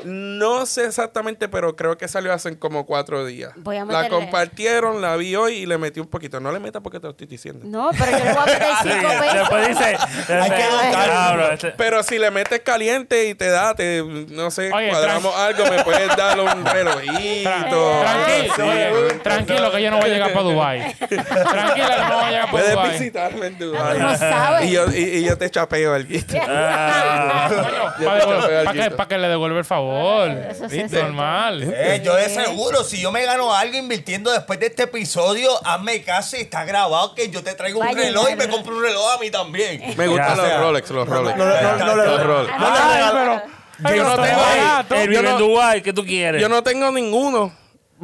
[0.02, 3.52] No sé exactamente, pero creo que salió hace como cuatro días.
[3.56, 4.08] Voy a la meterle.
[4.10, 6.40] compartieron, la vi hoy y le metí un poquito.
[6.40, 7.60] No le metas porque te lo estoy diciendo.
[7.64, 9.34] No, pero yo le voy a meter Sí, cinco pesos.
[9.34, 9.84] después dice.
[10.34, 11.08] Hay que educar.
[11.10, 15.32] Cabrón, este- Pero si le metes caliente y te da, te, no sé, Oye, cuadramos
[15.36, 18.00] algo, me puedes dar un relojito.
[18.00, 20.94] Tranquilo, oye, tranquilo que yo no voy a llegar para Dubai.
[21.08, 22.90] Tranquila que no voy a llegar para Puedes Dubai.
[22.90, 23.98] visitarme en Dubái.
[24.00, 24.68] No sabes.
[24.68, 26.36] Y yo, y, y yo te chapeo el guito.
[26.48, 27.48] Ah,
[28.00, 28.96] Yo Para te chapeo el que, guito.
[28.96, 29.83] pa' que le devuelva el favor.
[30.50, 31.02] Eso sí es ¿Viste?
[31.02, 31.62] Normal.
[31.74, 36.02] Eh, yo de seguro, si yo me gano algo invirtiendo después de este episodio, hazme
[36.02, 38.82] caso y está grabado que yo te traigo un Vaya, reloj y me compro un
[38.82, 39.82] reloj a mí también.
[39.96, 41.36] Me gustan los sea, Rolex, los Rolex.
[41.36, 42.24] No, no, no, no, no, Los no.
[42.24, 42.52] Rolex.
[43.78, 44.94] Yo no tengo- está barato.
[44.94, 46.40] Él yo vive en no- Dubái, ¿qué tú quieres?
[46.40, 47.52] Yo no tengo ninguno.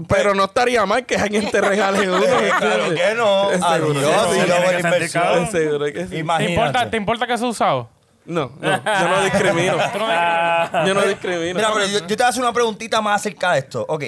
[0.09, 2.23] Pero no estaría mal que alguien te regale uno.
[2.59, 3.49] Claro que no.
[3.63, 5.51] Adiós, inversión.
[5.51, 6.11] seguro que sí.
[6.11, 6.53] ¿Te Imagínate.
[6.55, 7.91] importa, ¿Te importa que se ha usado?
[8.31, 9.77] No, no, yo no discrimino.
[10.87, 11.55] Yo no discrimino.
[11.55, 13.85] Mira, pero yo, yo te voy a hacer una preguntita más acerca de esto.
[13.89, 14.05] Ok.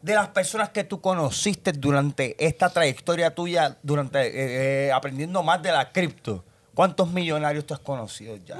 [0.00, 5.60] De las personas que tú conociste durante esta trayectoria tuya, durante eh, eh, aprendiendo más
[5.60, 8.56] de la cripto, ¿cuántos millonarios tú has conocido ya?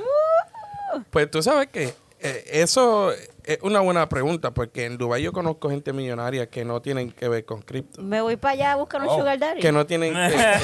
[1.11, 3.11] Pues tú sabes que eh, eso
[3.49, 7.29] es una buena pregunta, porque en Dubái yo conozco gente millonaria que no tienen que
[7.29, 8.03] ver con cripto.
[8.03, 9.19] Me voy para allá a buscar un Oh.
[9.19, 9.61] sugar daddy.
[9.61, 10.59] Que no tienen eh, eh,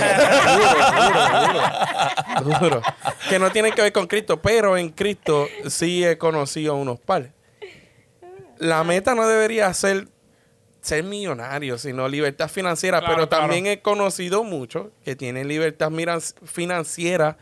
[0.54, 2.82] duro, duro, duro, duro.
[3.28, 7.30] que no tienen que ver con cripto, pero en cripto sí he conocido unos par.
[8.58, 10.08] La meta no debería ser
[10.80, 13.44] ser millonario, sino libertad financiera, Claro, pero claro.
[13.44, 17.38] también he conocido muchos que tienen libertad miran- financiera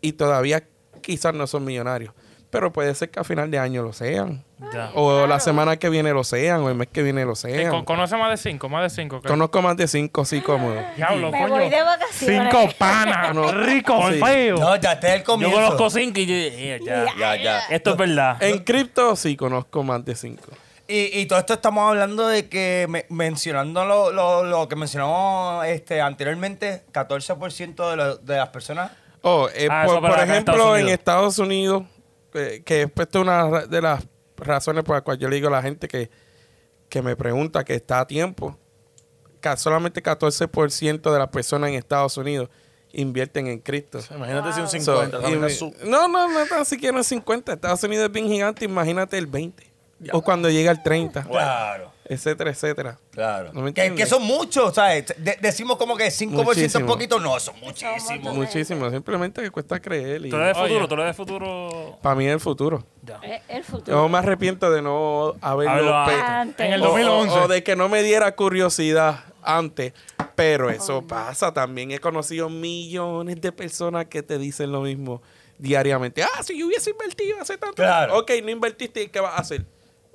[0.00, 0.66] y todavía
[1.02, 2.14] quizás no son millonarios.
[2.56, 4.42] Pero puede ser que a final de año lo sean.
[4.72, 4.90] ya.
[4.94, 7.70] O la semana que viene lo sean, o el mes que viene lo sean.
[7.70, 9.20] con- conoce más de cinco, más de cinco.
[9.20, 9.28] ¿qué?
[9.28, 10.80] Conozco más de cinco, sí, cómodo.
[10.96, 11.54] Diablo, Me coño.
[11.54, 12.50] voy de vacaciones.
[12.50, 13.52] Cinco panas, No.
[13.52, 14.18] rico, Sí.
[14.24, 14.56] feo.
[14.56, 15.54] No, ya este es el Yo comienzo.
[15.56, 17.04] conozco cinco y yo eh, ya.
[17.18, 17.58] Ya, ya.
[17.68, 18.42] Esto es verdad.
[18.42, 20.48] En cripto sí conozco más de cinco.
[20.88, 25.66] Y, y todo esto estamos hablando de que, me- mencionando lo, lo- lo que mencionamos
[25.66, 28.92] este, anteriormente, 14% de, lo- de las personas.
[29.20, 30.88] Oh, eh, Ah, por, ejemplo, Estados en.
[30.88, 31.82] Estados Unidos,
[32.36, 34.06] eh, que es pues, una de las
[34.36, 36.10] razones por las cuales yo le digo a la gente que,
[36.88, 38.56] que me pregunta que está a tiempo,
[39.40, 42.48] que solamente 14% de las personas en Estados Unidos
[42.92, 43.98] invierten en cripto.
[44.14, 44.72] Imagínate si un So,
[45.02, 45.06] 50.
[45.06, 47.52] y también me- es su- no, no, no tan siquiera en 50.
[47.54, 49.66] Estados Unidos es bien gigante, imagínate el 20.
[50.12, 51.90] O cuando llega el 30, Claro.
[52.08, 52.98] Etcétera, etcétera.
[53.10, 53.50] Claro.
[53.52, 55.14] ¿No me que, que son muchos, ¿sabes?
[55.18, 56.86] De- decimos como que 5% es Muchísimo.
[56.86, 57.18] poquito.
[57.20, 58.34] No, son muchísimos.
[58.34, 60.24] Muchísimo, simplemente que cuesta creer.
[60.26, 61.98] Y Tú eres futuro, tú eres de futuro.
[62.02, 62.84] para mí es el futuro.
[63.22, 64.08] Eh, El Yo futuro.
[64.08, 66.66] me arrepiento de no haberlo Antes.
[66.66, 67.38] En el o- 2011.
[67.38, 69.92] O, o de que no me diera curiosidad antes.
[70.34, 71.52] Pero eso pasa.
[71.54, 75.22] También he conocido millones de personas que te dicen lo mismo
[75.58, 76.22] diariamente.
[76.22, 77.76] Ah, si yo hubiese invertido hace tanto.
[77.76, 78.18] Claro.
[78.18, 79.02] Ok, no invertiste.
[79.04, 79.64] ¿y ¿Qué vas a hacer?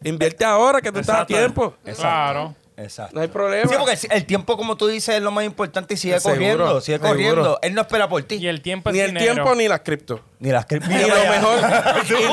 [0.04, 1.36] Invierte ahora que tú estás a Exacto.
[1.36, 1.76] tiempo.
[2.00, 2.56] Claro.
[2.78, 3.14] Exacto.
[3.16, 3.70] No hay problema.
[3.70, 6.82] Sí, porque el, tiempo, como tú dices, es lo más importante y sigue Seguro, corriendo.
[6.82, 7.10] Sigue seguro.
[7.14, 7.60] corriendo.
[7.62, 8.36] Él no espera por ti.
[8.36, 9.34] Y el tiempo es ni el dinero.
[9.34, 10.22] tiempo ni las cripto.
[10.40, 11.60] Ni las cri- Y lo, mejor,
[12.08, 12.24] y,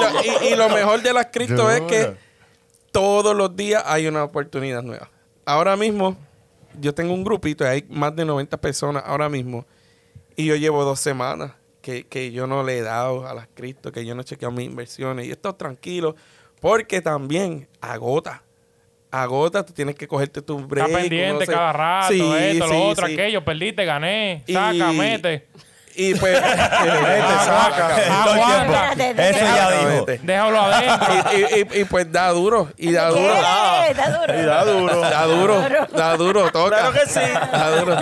[0.41, 2.17] lo, y- y lo mejor de las cripto es que
[2.93, 5.11] todos los días hay una oportunidad nueva.
[5.45, 6.17] Ahora mismo,
[6.81, 9.67] yo tengo un grupito, hay más de 90 personas ahora mismo,
[10.37, 11.53] y yo llevo dos semanas
[11.83, 14.53] que, que yo no le he dado a las cripto, que yo no he chequeado
[14.53, 16.17] mis inversiones, y estoy tranquilo,
[16.61, 18.43] porque también agota.
[19.11, 20.87] Agota, tú tienes que cogerte tu break.
[20.89, 23.15] Está pendiente cada rato, Sí, esto, sí, lo otro, sí.
[23.15, 25.49] aquello, perdiste, gané, Y- saca, mete.
[25.97, 26.39] y pues...
[27.49, 28.93] Saca.
[29.19, 30.07] Eso ya dijo.
[30.23, 31.15] Déjalo adentro.
[31.33, 33.35] y, y- y- y pues da duro, y da duro.
[33.35, 34.35] Da duro.
[34.39, 35.01] Y da duro.
[35.01, 36.77] Da duro, da duro, toca.
[36.79, 37.21] Claro que sí.
[37.53, 37.97] Da duro.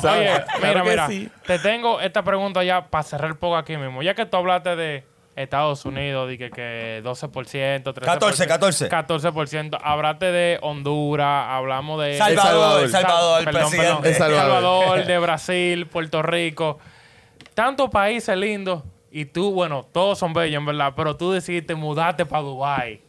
[0.00, 0.04] ¿Sabes?
[0.04, 1.06] Oye, mira, mira.
[1.08, 1.30] sí.
[1.46, 4.02] Te tengo esta pregunta ya para cerrar el poco aquí mismo.
[4.02, 5.04] Ya que tú hablaste de
[5.36, 7.94] Estados Unidos, de que, que 12%, 13%.
[8.00, 8.88] 14, 14.
[8.90, 9.78] 14%.
[9.82, 12.16] Hablaste de Honduras, hablamos de...
[12.16, 14.02] Salvador, El Salvador, el Perdón, presidente.
[14.02, 14.14] perdón.
[14.18, 14.52] Salvador.
[14.84, 16.78] Salvador, de Brasil, Puerto Rico.
[17.54, 18.82] Tantos países lindos.
[19.10, 20.92] Y tú, bueno, todos son bellos, en verdad.
[20.96, 23.02] Pero tú decidiste mudarte para Dubái.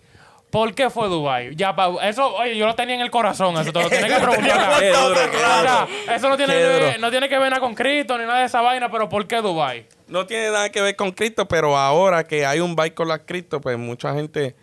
[0.49, 1.55] ¿Por qué fue Dubái?
[1.55, 3.55] Ya, pa- eso, oye, yo lo tenía en el corazón.
[3.57, 4.69] Eso te lo tienes que preguntar.
[4.69, 8.45] O sea, eso no tiene, no tiene que ver nada con Cristo ni nada de
[8.45, 9.85] esa vaina, pero ¿por qué Dubái?
[10.07, 13.21] No tiene nada que ver con Cristo, pero ahora que hay un bike con las
[13.25, 14.55] Cristo, pues mucha gente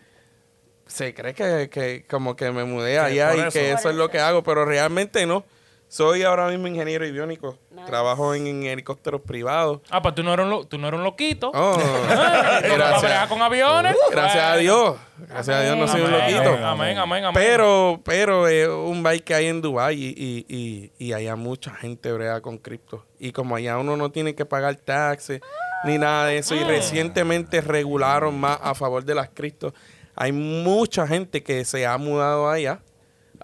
[0.86, 3.50] se cree que, que como que me mudé allá y eso.
[3.50, 5.44] que eso es lo que hago, pero realmente no.
[5.94, 7.56] Soy ahora mismo ingeniero aviónico.
[7.70, 7.86] Nice.
[7.86, 9.80] Trabajo en, en helicópteros privados.
[9.90, 11.52] Ah, pues tú no eres un, tú no eres un loquito.
[11.54, 11.76] Oh,
[12.08, 13.28] Para bregar gracias.
[13.28, 13.94] con aviones.
[14.10, 14.56] Gracias a.
[14.56, 14.96] Dios.
[15.18, 16.66] Gracias a Dios no soy un loquito.
[16.66, 17.32] Amén, amén, amén.
[17.32, 21.72] Pero, pero es un bike que hay en Dubái y, y, y, y allá mucha
[21.76, 23.06] gente brega con cripto.
[23.20, 25.42] Y como allá uno no tiene que pagar taxes
[25.84, 29.74] ni nada de eso, y recientemente regularon más a favor de las criptos,
[30.16, 32.80] hay mucha gente que se ha mudado allá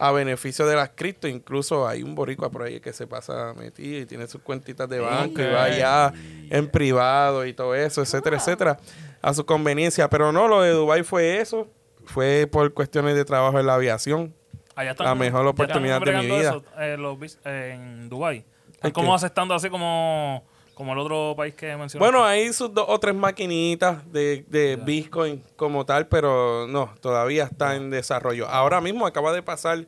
[0.00, 1.28] a beneficio de las cripto.
[1.28, 4.98] Incluso hay un boricua por ahí que se pasa metido y tiene sus cuentitas de
[4.98, 6.12] banco y va allá
[6.48, 8.78] en privado y todo eso, etcétera, etcétera,
[9.20, 10.08] a su conveniencia.
[10.08, 11.68] Pero no, lo de Dubái fue eso.
[12.06, 14.34] Fue por cuestiones de trabajo en la aviación.
[14.74, 16.48] Allá están, La mejor oportunidad de mi vida.
[16.48, 18.38] eso, eh, los eh, en Dubái.
[18.72, 20.44] Están ¿El como aceptando así como,
[20.80, 21.98] como el otro país que mencionaste.
[21.98, 27.44] Bueno, hay sus dos o tres maquinitas de, de Bitcoin como tal, pero no, todavía
[27.44, 28.48] está en desarrollo.
[28.48, 29.84] Ahora mismo acaba de pasar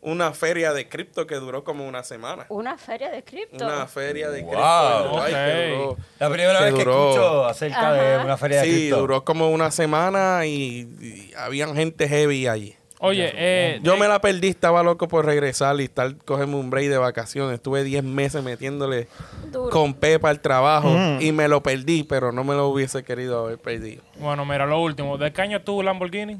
[0.00, 2.46] una feria de cripto que duró como una semana.
[2.50, 3.64] Una feria de cripto.
[3.64, 5.02] Una feria de cripto Wow.
[5.06, 5.78] en Dubái que Ok.
[5.80, 8.96] duró- La primera que vez que escucho acerca de una feria de Sí, cripto.
[9.00, 12.76] duró como una semana y, y habían gente heavy allí.
[13.00, 16.88] Oye, eh, Yo me la perdí, estaba loco por regresar y estar, cogerme un break
[16.88, 17.54] de vacaciones.
[17.54, 19.06] Estuve 10 meses metiéndole
[19.52, 19.70] Duro.
[19.70, 23.58] con Pepa al trabajo y me lo perdí, pero no me lo hubiese querido haber
[23.58, 24.02] perdido.
[24.16, 25.16] bueno, mira, lo último.
[25.16, 26.38] ¿De qué año tú Lamborghini?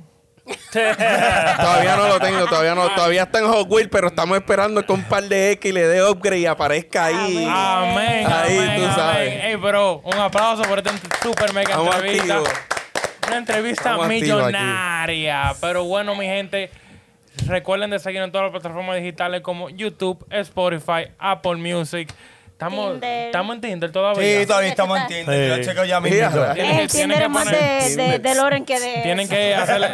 [0.73, 4.93] Todavía no lo tengo, todavía no, todavía está en Hot Wheels, pero estamos esperando que
[4.93, 7.47] un par de X le dé upgrade y aparezca ahí.
[7.49, 8.95] Amén, Ahí amén, tú amén.
[8.97, 9.45] sabes.
[9.45, 10.93] Ey, bro, un aplauso por esta
[11.23, 12.41] super mega entrevista.
[13.29, 15.55] Una entrevista Estamos millonaria.
[15.61, 16.71] Pero bueno, mi gente,
[17.47, 22.13] recuerden de seguir en todas las plataformas digitales como YouTube, Spotify, Apple Music.
[22.59, 23.27] Estamos, Tinder.
[23.27, 24.41] estamos en Tinder todavía.
[24.41, 25.15] Sí, todavía estamos en Sí.
[25.15, 25.59] Tinder.
[25.59, 26.19] Yo checo ya mismo.
[26.55, 29.87] Tienen que- que más poner- de, de, de Loren que de Tienen que, hacerle,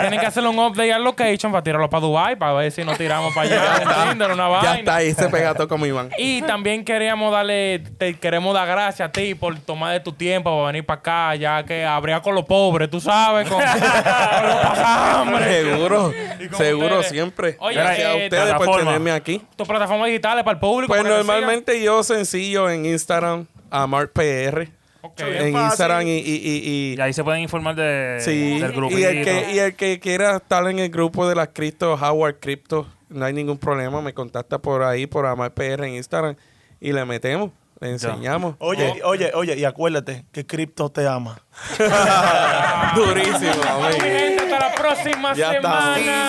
[0.00, 2.98] tienen que hacerle un update al location para tirarlo para Dubai para ver si nos
[2.98, 4.02] tiramos para allá.
[4.04, 4.72] un Tinder, una vaina.
[4.72, 6.10] Ya está ahí, se pega todo como Iván.
[6.18, 10.50] Y también queríamos darle, te queremos dar gracias a ti por tomar de tu tiempo
[10.50, 14.56] para venir para acá, ya que habría con los pobres, tú sabes, con, con los
[14.56, 15.62] pasambre.
[15.62, 17.08] Seguro, Y con seguro ustedes.
[17.10, 17.56] siempre.
[17.60, 18.84] Oye, Gracias a eh, ustedes por plataforma.
[18.86, 19.40] tenerme aquí.
[19.54, 20.88] Tus plataformas digitales para el público.
[20.88, 24.64] Pues para que te normalmente yo sencillo en Instagram, AmartPR.
[24.66, 24.78] sigan.
[25.02, 25.20] Ok.
[25.20, 25.56] En.
[25.56, 26.60] Instagram y, y, y,
[26.92, 28.98] y- Y ahí se pueden informar de, Sí, del grupito.
[28.98, 32.40] y el, que, y el que quiera estar en el grupo de las cripto, Howard
[32.40, 36.34] Crypto, no hay ningún problema, me contacta por ahí, por Amar PR en Instagram,
[36.80, 37.50] y le metemos,
[37.80, 38.56] le enseñamos.
[38.58, 41.40] Oye, oye, oye, y acuérdate que Crypto te ama.
[42.96, 44.00] Durísimo, Mi amén.
[44.00, 45.94] gente, hasta la próxima Ya está.
[45.94, 46.28] semana.